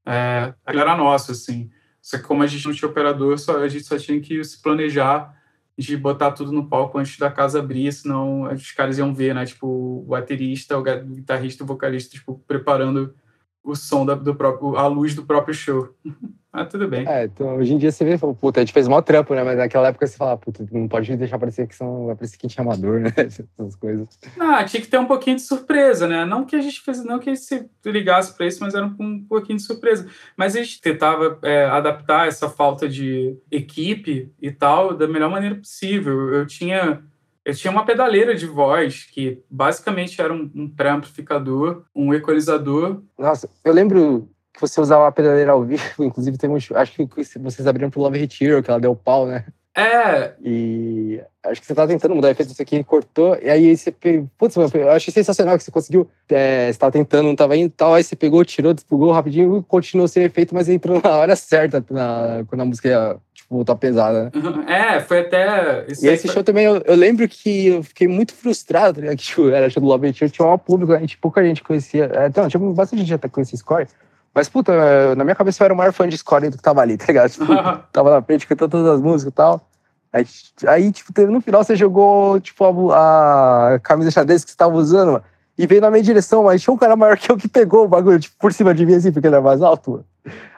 [0.04, 1.70] É, era nosso, assim.
[2.02, 4.60] Só que como a gente não tinha operador, só, a gente só tinha que se
[4.60, 5.40] planejar
[5.82, 9.44] de botar tudo no palco antes da casa abrir, senão os caras iam ver, né?
[9.44, 13.14] Tipo, o baterista, o guitarrista, o vocalista, tipo, preparando
[13.62, 15.94] o som da, do próprio, a luz do próprio show.
[16.52, 17.08] Ah, tudo bem.
[17.08, 19.42] É, então hoje em dia você vê, puta, a gente fez mó trampo, né?
[19.42, 22.58] Mas naquela época você fala, puta, não pode deixar parecer que são, vai parecer gente
[22.58, 23.10] é amador, né?
[23.16, 24.06] Essas coisas.
[24.38, 26.26] Ah, tinha que ter um pouquinho de surpresa, né?
[26.26, 28.84] Não que a gente fez, não que a gente se ligasse pra isso, mas era
[28.84, 30.06] um, pouquinho de surpresa.
[30.36, 35.54] Mas a gente tentava é, adaptar essa falta de equipe e tal da melhor maneira
[35.54, 36.34] possível.
[36.34, 37.02] Eu tinha
[37.44, 43.02] eu tinha uma pedaleira de voz que basicamente era um, um pré-amplificador, um equalizador.
[43.18, 47.08] Nossa, eu lembro que você usava a pedaleira ao vivo, inclusive tem um, acho que
[47.38, 49.44] vocês abriram pro Love Hero, que ela deu pau, né?
[49.74, 50.32] É.
[50.44, 54.28] E acho que você tava tentando mudar efeito disso aqui, cortou, e aí você pegou.
[54.36, 56.08] Putz, eu achei sensacional que você conseguiu.
[56.28, 59.58] É, você tava tentando, não tava indo e tal, aí você pegou, tirou, despugou rapidinho
[59.58, 63.54] e continuou sem efeito, mas entrou na hora certa, na, quando a música ia, tipo,
[63.54, 64.30] voltar pesada, né?
[64.68, 65.86] É, foi até.
[65.88, 66.34] e esse foi...
[66.34, 69.82] show também, eu, eu, lembro que eu fiquei muito frustrado, tá Que tipo, era show
[69.82, 72.10] do Love Hero, tinha um público, a gente, pouca gente conhecia.
[72.14, 73.86] É, então, tinha bastante gente até conhecia Score.
[74.34, 76.80] Mas, puta, na minha cabeça eu era o maior fã de Score do que tava
[76.80, 77.30] ali, tá ligado?
[77.30, 77.46] Tipo,
[77.92, 79.68] tava na frente cantando todas as músicas e tal.
[80.12, 80.26] Aí,
[80.66, 85.12] aí, tipo, no final você jogou, tipo, a, a camisa xadrez que você tava usando,
[85.12, 85.24] mano,
[85.56, 87.88] e veio na minha direção, mas tinha um cara maior que eu que pegou o
[87.88, 90.06] bagulho, tipo, por cima de mim, assim, porque ele era mais alto, mano.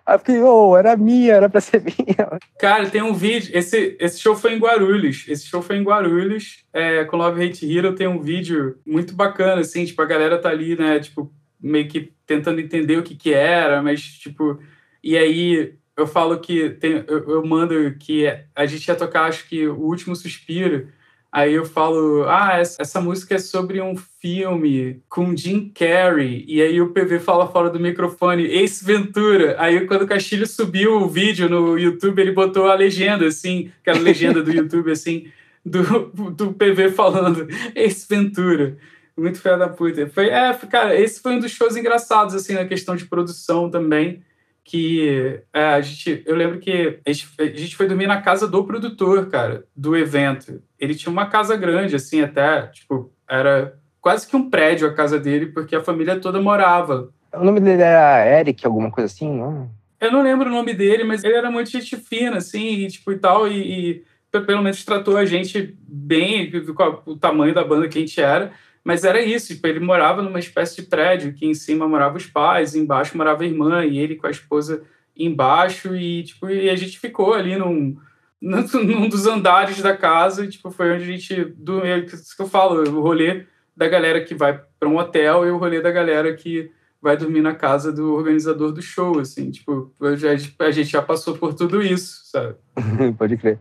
[0.07, 2.39] Aí eu fiquei, ô, oh, era minha, era pra ser minha.
[2.59, 6.65] Cara, tem um vídeo, esse, esse show foi em Guarulhos, esse show foi em Guarulhos,
[6.73, 10.49] é, com Love Hate Hero, tem um vídeo muito bacana, assim, tipo, a galera tá
[10.49, 11.33] ali, né, tipo,
[11.65, 14.61] meio que tentando entender o que que era, mas, tipo...
[15.03, 16.71] E aí eu falo que...
[16.71, 20.89] Tem, eu, eu mando que a gente ia tocar, acho que, O Último Suspiro,
[21.35, 26.45] Aí eu falo, ah, essa, música é sobre um filme com Jim Carrey.
[26.47, 29.57] E aí o PV fala fora do microfone, Ace Ventura.
[29.59, 33.99] Aí quando o Castilho subiu o vídeo no YouTube, ele botou a legenda, assim, aquela
[33.99, 35.27] legenda do YouTube, assim,
[35.67, 35.83] do,
[36.31, 38.79] do PV falando Ace Ventura.
[39.17, 40.09] Muito feio da puta.
[40.09, 44.23] Foi, é, cara, esse foi um dos shows engraçados, assim, na questão de produção também.
[44.65, 48.49] Que é, a gente, eu lembro que a gente, a gente foi dormir na casa
[48.49, 50.63] do produtor, cara, do evento.
[50.79, 55.19] Ele tinha uma casa grande, assim, até, tipo, era quase que um prédio a casa
[55.19, 57.11] dele, porque a família toda morava.
[57.33, 59.71] O nome dele era Eric, alguma coisa assim, não?
[60.01, 63.13] Eu não lembro o nome dele, mas ele era muito gente fina, assim, e, tipo,
[63.13, 67.89] e tal, e, e pelo menos tratou a gente bem, com o tamanho da banda
[67.89, 68.53] que a gente era.
[68.85, 72.27] Mas era isso, tipo, ele morava numa espécie de prédio, que em cima moravam os
[72.27, 74.85] pais, embaixo morava a irmã, e ele com a esposa
[75.17, 77.97] embaixo, e, tipo, e a gente ficou ali num,
[78.43, 82.47] num dos andares da casa, e, tipo, foi onde a gente, do, é que eu
[82.47, 86.35] falo, o rolê da galera que vai para um hotel e o rolê da galera
[86.35, 86.71] que
[87.01, 91.37] vai dormir na casa do organizador do show, assim, tipo, já, a gente já passou
[91.37, 92.55] por tudo isso, sabe?
[93.19, 93.59] Pode crer.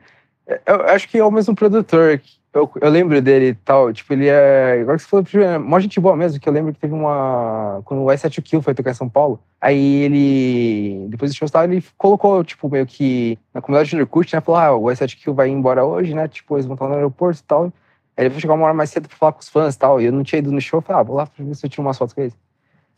[0.47, 2.21] É, eu acho que é o mesmo produtor
[2.53, 4.79] eu, eu lembro dele e tal, tipo, ele é.
[4.81, 7.81] Agora que você falou, é mó gente boa mesmo, que eu lembro que teve uma.
[7.83, 11.07] Quando o S7 Kill foi tocar em São Paulo, aí ele.
[11.09, 14.39] Depois do show ele colocou, tipo, meio que na comunidade de Nurkut, né?
[14.39, 16.27] Falou, ah, o S7 Kill vai embora hoje, né?
[16.27, 17.63] Tipo, eles vão estar no aeroporto e tal.
[18.15, 19.99] Aí ele vai chegar uma hora mais cedo pra falar com os fãs e tal.
[19.99, 21.65] E eu não tinha ido no show, eu falei, ah, vou lá pra ver se
[21.65, 22.37] eu tiro umas fotos com eles.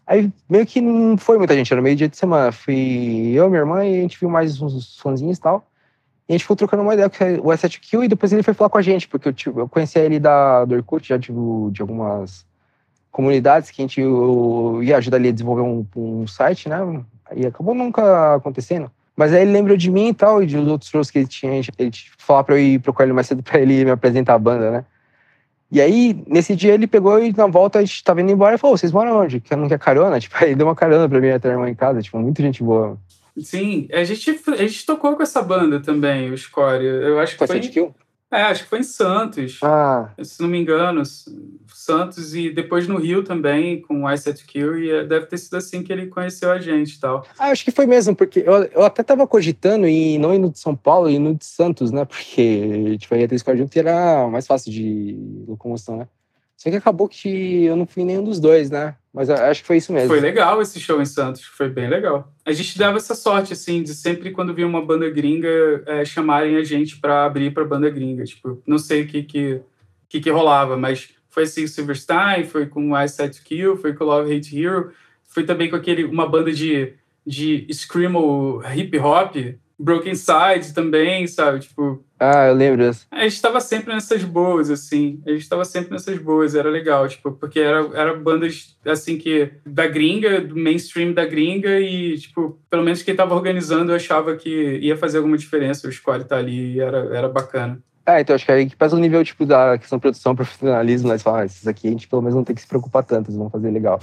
[0.05, 2.51] Aí meio que não foi muita gente, era meio dia de semana.
[2.51, 5.65] Fui eu, minha irmã, e a gente viu mais uns fãzinhos e tal.
[6.27, 8.69] E a gente ficou trocando uma ideia com o S7Q e depois ele foi falar
[8.69, 11.81] com a gente, porque eu, tipo, eu conhecia ele da, do Orkut, já tipo, de
[11.81, 12.45] algumas
[13.11, 16.77] comunidades que a gente eu, ia ajudar ele a desenvolver um, um site, né?
[17.35, 18.91] E acabou nunca acontecendo.
[19.15, 21.61] Mas aí ele lembrou de mim e tal, e de outros shows que ele tinha.
[21.77, 24.71] Ele falou pra eu ir procurar ele mais cedo pra ele me apresentar a banda,
[24.71, 24.85] né?
[25.71, 28.57] E aí, nesse dia, ele pegou e na volta a gente tava indo embora e
[28.57, 29.39] falou: vocês moram onde?
[29.39, 30.19] Que não quer carona?
[30.19, 32.63] Tipo, aí deu uma carona pra mim até a irmã em casa, tipo, muita gente
[32.63, 32.97] boa.
[33.37, 36.83] Sim, a gente, a gente tocou com essa banda também, o Score.
[36.83, 37.59] Eu acho que foi.
[37.59, 37.93] Kill?
[38.31, 39.59] É, acho que foi em Santos.
[39.63, 40.11] Ah.
[40.21, 41.01] Se não me engano,
[41.67, 45.55] Santos e depois no Rio também, com o Ice Kill, e é, deve ter sido
[45.55, 47.25] assim que ele conheceu a gente e tal.
[47.37, 50.49] Ah, acho que foi mesmo, porque eu, eu até tava cogitando em não ir no
[50.49, 52.03] de São Paulo e no de Santos, né?
[52.03, 55.17] Porque tipo, ia ter Score junto e era mais fácil de
[55.47, 56.07] locomoção, né?
[56.57, 58.95] Só que acabou que eu não fui nenhum dos dois, né?
[59.13, 60.09] Mas acho que foi isso mesmo.
[60.09, 62.33] Foi legal esse show em Santos, foi bem legal.
[62.45, 66.57] A gente dava essa sorte, assim, de sempre quando via uma banda gringa é, chamarem
[66.57, 68.23] a gente para abrir para banda gringa.
[68.23, 69.61] Tipo, não sei o que que,
[70.09, 74.33] que que rolava, mas foi assim, Silverstein, foi com I Set Kill, foi com Love
[74.33, 74.91] Hate Hero,
[75.23, 76.93] foi também com aquele, uma banda de,
[77.25, 79.35] de screamo hip hop,
[79.77, 81.59] Broken Side também, sabe?
[81.59, 82.03] Tipo.
[82.19, 83.05] Ah, eu lembro disso.
[83.11, 85.21] A gente tava sempre nessas boas, assim.
[85.25, 89.51] A gente tava sempre nessas boas, era legal, tipo, porque era, era bandas, assim, que.
[89.65, 94.35] da gringa, do mainstream da gringa, e, tipo, pelo menos quem tava organizando eu achava
[94.35, 97.81] que ia fazer alguma diferença o score tá ali, e era, era bacana.
[98.07, 101.07] É, então acho que aí que pesa o nível, tipo, da questão de produção, profissionalismo,
[101.07, 101.15] né?
[101.15, 103.29] Eles falam, ah, esses aqui a gente pelo menos não tem que se preocupar tanto,
[103.29, 103.99] eles vão fazer legal.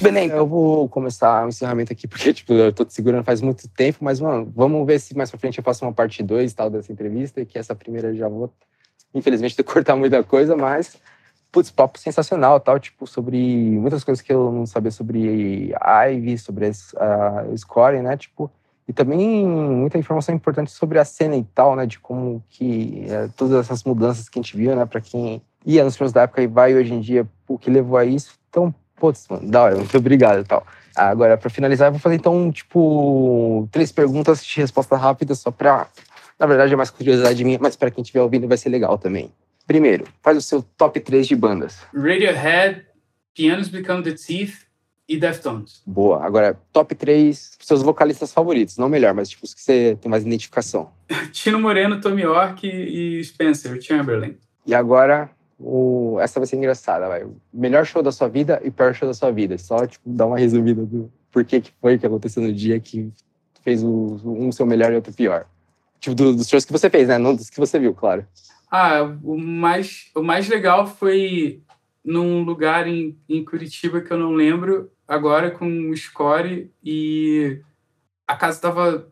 [0.00, 3.68] Belém, eu vou começar o encerramento aqui, porque, tipo, eu tô te segurando faz muito
[3.68, 6.70] tempo, mas, mano, vamos ver se mais pra frente eu faço uma parte 2 tal
[6.70, 8.52] dessa entrevista, que essa primeira eu já vou,
[9.12, 10.96] infelizmente, ter que cortar muita coisa, mas,
[11.50, 15.72] putz, papo sensacional, tal, tipo, sobre muitas coisas que eu não sabia sobre
[16.12, 18.50] Ivy, sobre a, scoring, né, tipo,
[18.86, 23.28] e também muita informação importante sobre a cena e tal, né, de como que é,
[23.36, 26.40] todas essas mudanças que a gente viu, né, para quem ia nos filmes da época
[26.40, 28.38] e vai hoje em dia, o que levou a isso.
[28.48, 30.66] Então, Putz, mano, da hora, muito obrigado e tal.
[30.94, 35.86] Agora, para finalizar, eu vou fazer então, tipo, três perguntas de resposta rápida, só pra.
[36.38, 39.32] Na verdade, é mais curiosidade minha, mas para quem estiver ouvindo vai ser legal também.
[39.66, 41.78] Primeiro, faz o seu top 3 de bandas.
[41.94, 42.86] Radiohead,
[43.34, 44.68] Pianos Become the Teeth
[45.08, 45.82] e Deftones.
[45.86, 46.24] Boa.
[46.24, 48.76] Agora, top 3 seus vocalistas favoritos.
[48.76, 50.90] Não melhor, mas tipo os que você tem mais identificação.
[51.32, 54.36] Tino Moreno, Tommy York e Spencer Chamberlain.
[54.66, 57.26] E agora, o, essa vai ser engraçada, vai.
[57.52, 59.58] Melhor show da sua vida e pior show da sua vida.
[59.58, 63.10] Só, tipo, dar uma resumida do porquê que foi que aconteceu no dia que
[63.62, 65.46] fez o, um seu melhor e outro pior.
[65.98, 67.18] Tipo, do, dos shows que você fez, né?
[67.18, 68.24] Não dos que você viu, claro.
[68.70, 71.62] Ah, o mais, o mais legal foi
[72.04, 77.60] num lugar em, em Curitiba que eu não lembro, agora com o score, e
[78.26, 79.08] a casa estava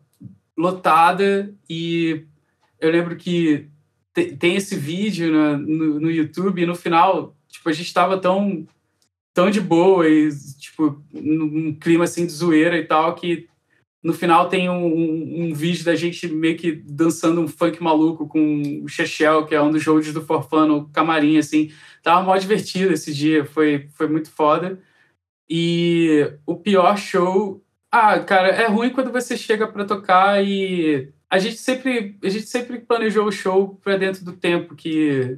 [0.57, 2.25] lotada, e
[2.79, 3.67] eu lembro que
[4.25, 8.67] tem esse vídeo no, no, no, YouTube e no final, tipo, a gente tava tão,
[9.33, 13.47] tão de boa e, tipo, num clima, assim, de zoeira e tal, que
[14.03, 18.27] no final tem um, um, um vídeo da gente meio que dançando um funk maluco
[18.27, 21.71] com o Chechel, que é um dos shows do Forfã no camarim, assim.
[22.01, 24.79] Tava mó divertido esse dia, foi, foi muito foda.
[25.49, 27.63] E o pior show...
[27.91, 32.47] Ah, cara, é ruim quando você chega para tocar e a gente sempre, a gente
[32.47, 35.37] sempre planejou o show para dentro do tempo que,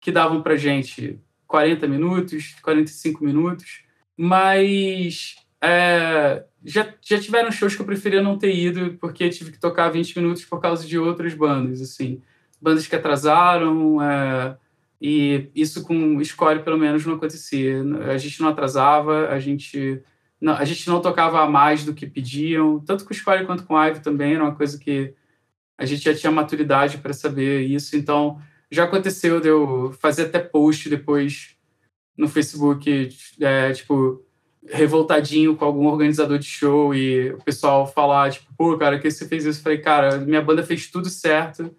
[0.00, 1.18] que davam para gente.
[1.46, 3.82] 40 minutos, 45 minutos,
[4.16, 9.60] mas é, já, já tiveram shows que eu preferia não ter ido porque tive que
[9.60, 12.22] tocar 20 minutos por causa de outras bandas, assim,
[12.58, 14.56] bandas que atrasaram, é,
[14.98, 17.82] e isso com Score pelo menos não acontecia.
[18.10, 20.02] A gente não atrasava, a gente
[20.40, 23.64] não, a gente não tocava a mais do que pediam, tanto com o Score quanto
[23.64, 25.12] com o Ive também, era uma coisa que
[25.78, 27.96] a gente já tinha maturidade para saber isso.
[27.96, 31.56] Então, já aconteceu de eu fazer até post depois
[32.16, 33.08] no Facebook,
[33.40, 34.24] é, tipo,
[34.68, 39.26] revoltadinho com algum organizador de show e o pessoal falar, tipo, pô, cara, que você
[39.26, 39.60] fez isso?
[39.60, 41.74] Eu falei, cara, minha banda fez tudo certo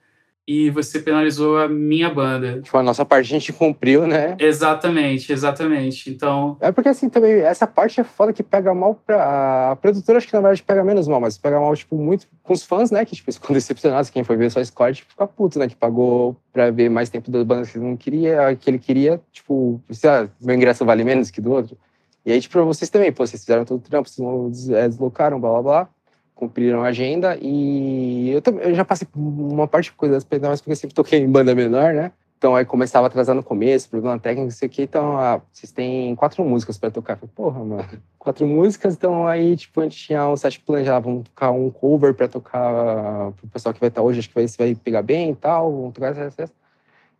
[0.47, 2.61] e você penalizou a minha banda.
[2.61, 4.35] Tipo, a nossa parte a gente cumpriu, né?
[4.39, 6.09] Exatamente, exatamente.
[6.09, 6.57] Então.
[6.59, 9.71] É porque assim também, essa parte é foda que pega mal pra.
[9.71, 12.53] A produtora acho que na verdade pega menos mal, mas pega mal, tipo, muito com
[12.53, 13.05] os fãs, né?
[13.05, 14.09] Que, tipo, ficam decepcionados.
[14.09, 15.67] Quem foi ver só Scott tipo, fica puto, né?
[15.67, 19.21] Que pagou pra ver mais tempo das bandas que ele não queria, que ele queria,
[19.31, 20.09] tipo, sei
[20.41, 21.77] meu ingresso vale menos que do outro.
[22.25, 25.39] E aí, tipo, pra vocês também, pô, vocês fizeram todo o trampo, vocês é, deslocaram,
[25.39, 25.89] blá blá blá
[26.35, 30.61] cumpriram a agenda e eu, também, eu já passei por uma parte de coisas, mas
[30.61, 32.11] porque eu sempre toquei em banda menor, né?
[32.37, 35.41] Então aí começava a atrasar no começo, problema técnico, não sei o que, então ah,
[35.49, 37.15] vocês têm quatro músicas para tocar.
[37.15, 37.85] Falei, porra, mano,
[38.19, 42.13] quatro músicas, então aí tipo a gente tinha um set planejado, vamos tocar um cover
[42.13, 45.35] para tocar pro pessoal que vai estar hoje, acho que vai, vai pegar bem e
[45.35, 46.62] tal, vamos tocar essa, essa.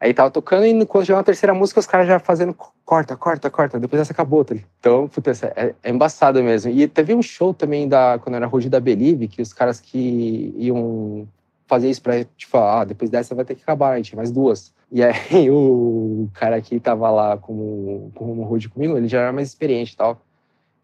[0.04, 3.50] Aí tava tocando e quando chegou na terceira música, os caras já fazendo corta, corta,
[3.50, 3.80] corta.
[3.80, 6.70] Depois essa acabou, tá Então, puta, é, é embaçado mesmo.
[6.74, 10.54] E teve um show também da, quando era Rugi da Believe, que os caras que
[10.58, 11.26] iam
[11.66, 14.74] fazer isso pra, tipo, ah, depois dessa vai ter que acabar, a gente mais duas.
[14.92, 15.16] E aí
[15.50, 19.96] o cara que tava lá como, como Rude comigo, ele já era mais experiente e
[19.96, 20.20] tal.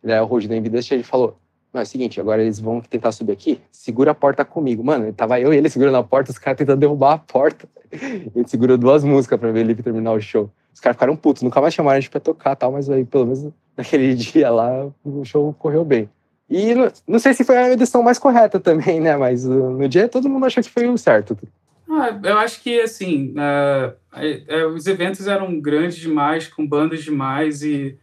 [0.01, 1.35] Ele era o Rude da Evidência, ele falou,
[1.73, 4.83] não, é o seguinte, agora eles vão tentar subir aqui, segura a porta comigo.
[4.83, 7.67] Mano, tava eu e ele segurando a porta, os caras tentando derrubar a porta.
[7.91, 10.51] Ele segurou duas músicas pra ver ele terminar o show.
[10.71, 13.25] Os caras ficaram putos, nunca mais chamaram a gente pra tocar tal, mas aí pelo
[13.25, 16.07] menos naquele dia lá o show correu bem.
[16.47, 19.17] E não, não sei se foi a edição mais correta também, né?
[19.17, 21.35] Mas uh, no dia todo mundo achou que foi o certo.
[21.89, 27.63] Ah, eu acho que, assim, uh, uh, os eventos eram grandes demais, com bandas demais,
[27.63, 27.97] e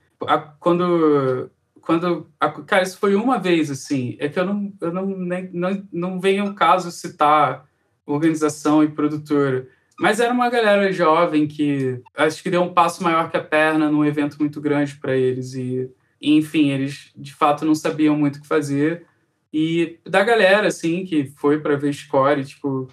[0.58, 1.50] quando.
[1.86, 2.28] Quando
[2.66, 4.16] cara, isso foi uma vez, assim.
[4.18, 7.64] É que eu não, eu não, nem, não, não venho ao caso citar
[8.04, 9.68] organização e produtora.
[9.98, 13.88] Mas era uma galera jovem que acho que deu um passo maior que a perna
[13.88, 15.54] num evento muito grande para eles.
[15.54, 15.88] E,
[16.20, 19.06] enfim, eles de fato não sabiam muito o que fazer.
[19.52, 22.88] E da galera, assim, que foi para ver score, tipo,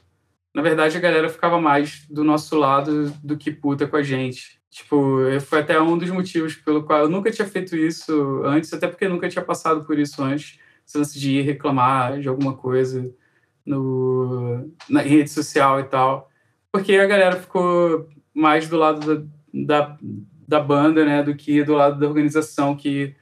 [0.54, 4.62] na verdade, a galera ficava mais do nosso lado do que puta com a gente.
[4.74, 8.88] Tipo, foi até um dos motivos pelo qual eu nunca tinha feito isso antes, até
[8.88, 10.58] porque eu nunca tinha passado por isso antes,
[10.96, 13.14] antes de ir reclamar de alguma coisa
[13.64, 16.28] no, na rede social e tal.
[16.72, 19.98] Porque a galera ficou mais do lado da, da,
[20.48, 23.16] da banda, né, do que do lado da organização que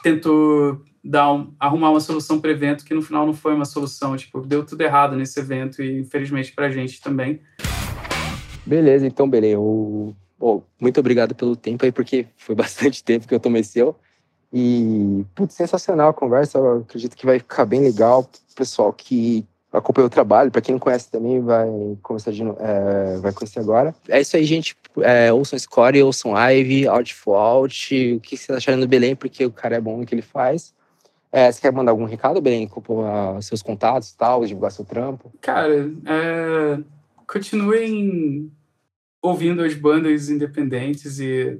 [0.00, 3.64] tentou dar um, arrumar uma solução para o evento que no final não foi uma
[3.64, 4.16] solução.
[4.16, 7.40] Tipo, deu tudo errado nesse evento e infelizmente para a gente também.
[8.64, 9.58] Beleza, então, beleza.
[10.80, 13.96] Muito obrigado pelo tempo aí, porque foi bastante tempo que eu tomei seu.
[14.52, 16.58] E, putz, sensacional a conversa.
[16.58, 20.50] Eu acredito que vai ficar bem legal pro pessoal que acompanhou o trabalho.
[20.50, 21.66] Para quem não conhece também, vai
[22.02, 23.94] começar de, é, vai conhecer agora.
[24.08, 24.76] É isso aí, gente.
[25.00, 28.14] É, ouçam Score, ouçam Live, Out for Out.
[28.14, 30.72] O que vocês acharam do Belém, porque o cara é bom no que ele faz.
[31.32, 32.68] É, você quer mandar algum recado, Belém?
[32.68, 32.82] Com
[33.42, 35.32] seus contatos tal, divulgar seu trampo?
[35.40, 36.78] Cara, é,
[37.26, 38.52] continuem
[39.24, 41.58] ouvindo as bandas independentes e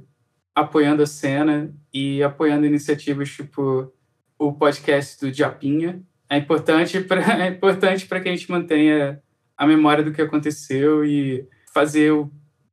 [0.53, 3.91] apoiando a cena e apoiando iniciativas tipo
[4.37, 5.99] o podcast do Japinha.
[6.29, 9.19] É importante para é importante para que a gente mantenha
[9.57, 12.13] a memória do que aconteceu e fazer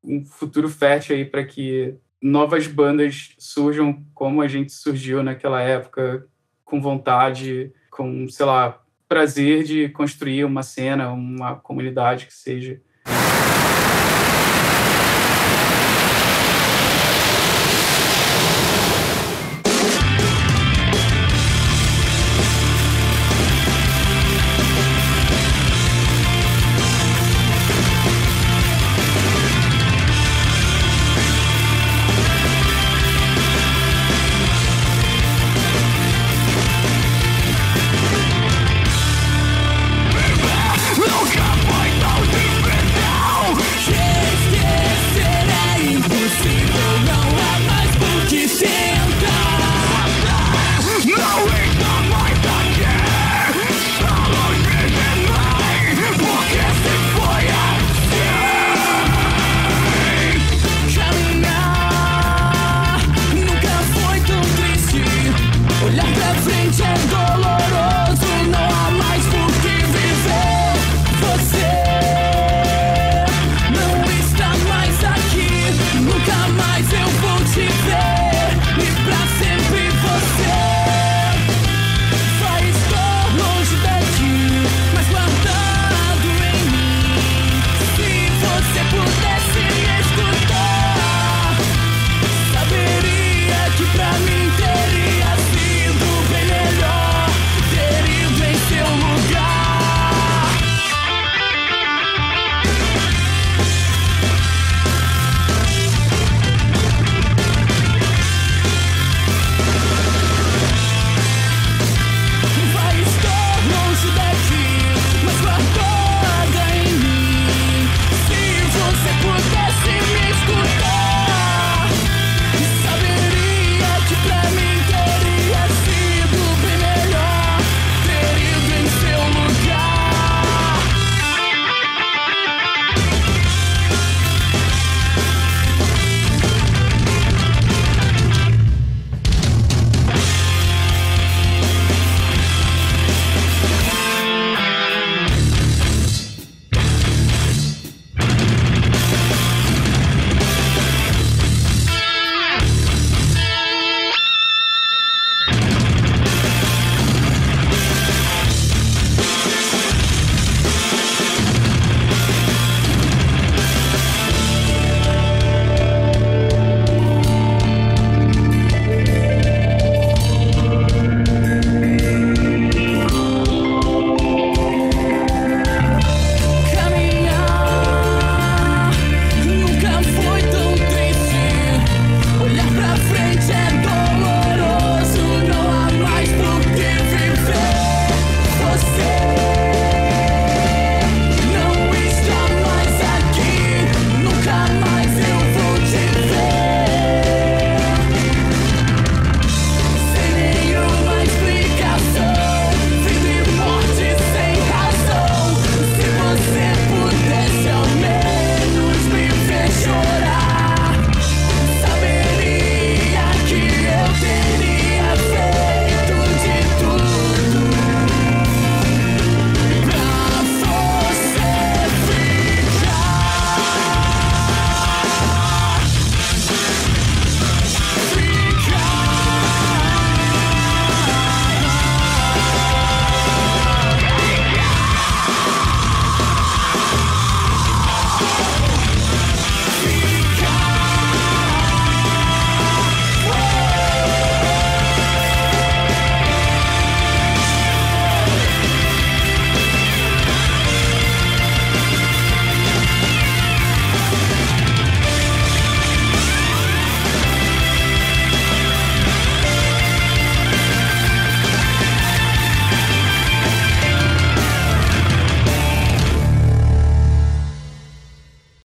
[0.05, 6.28] um futuro fértil aí para que novas bandas surjam como a gente surgiu naquela época,
[6.66, 8.78] com vontade, com, sei lá,
[9.09, 12.78] prazer de construir uma cena, uma comunidade que seja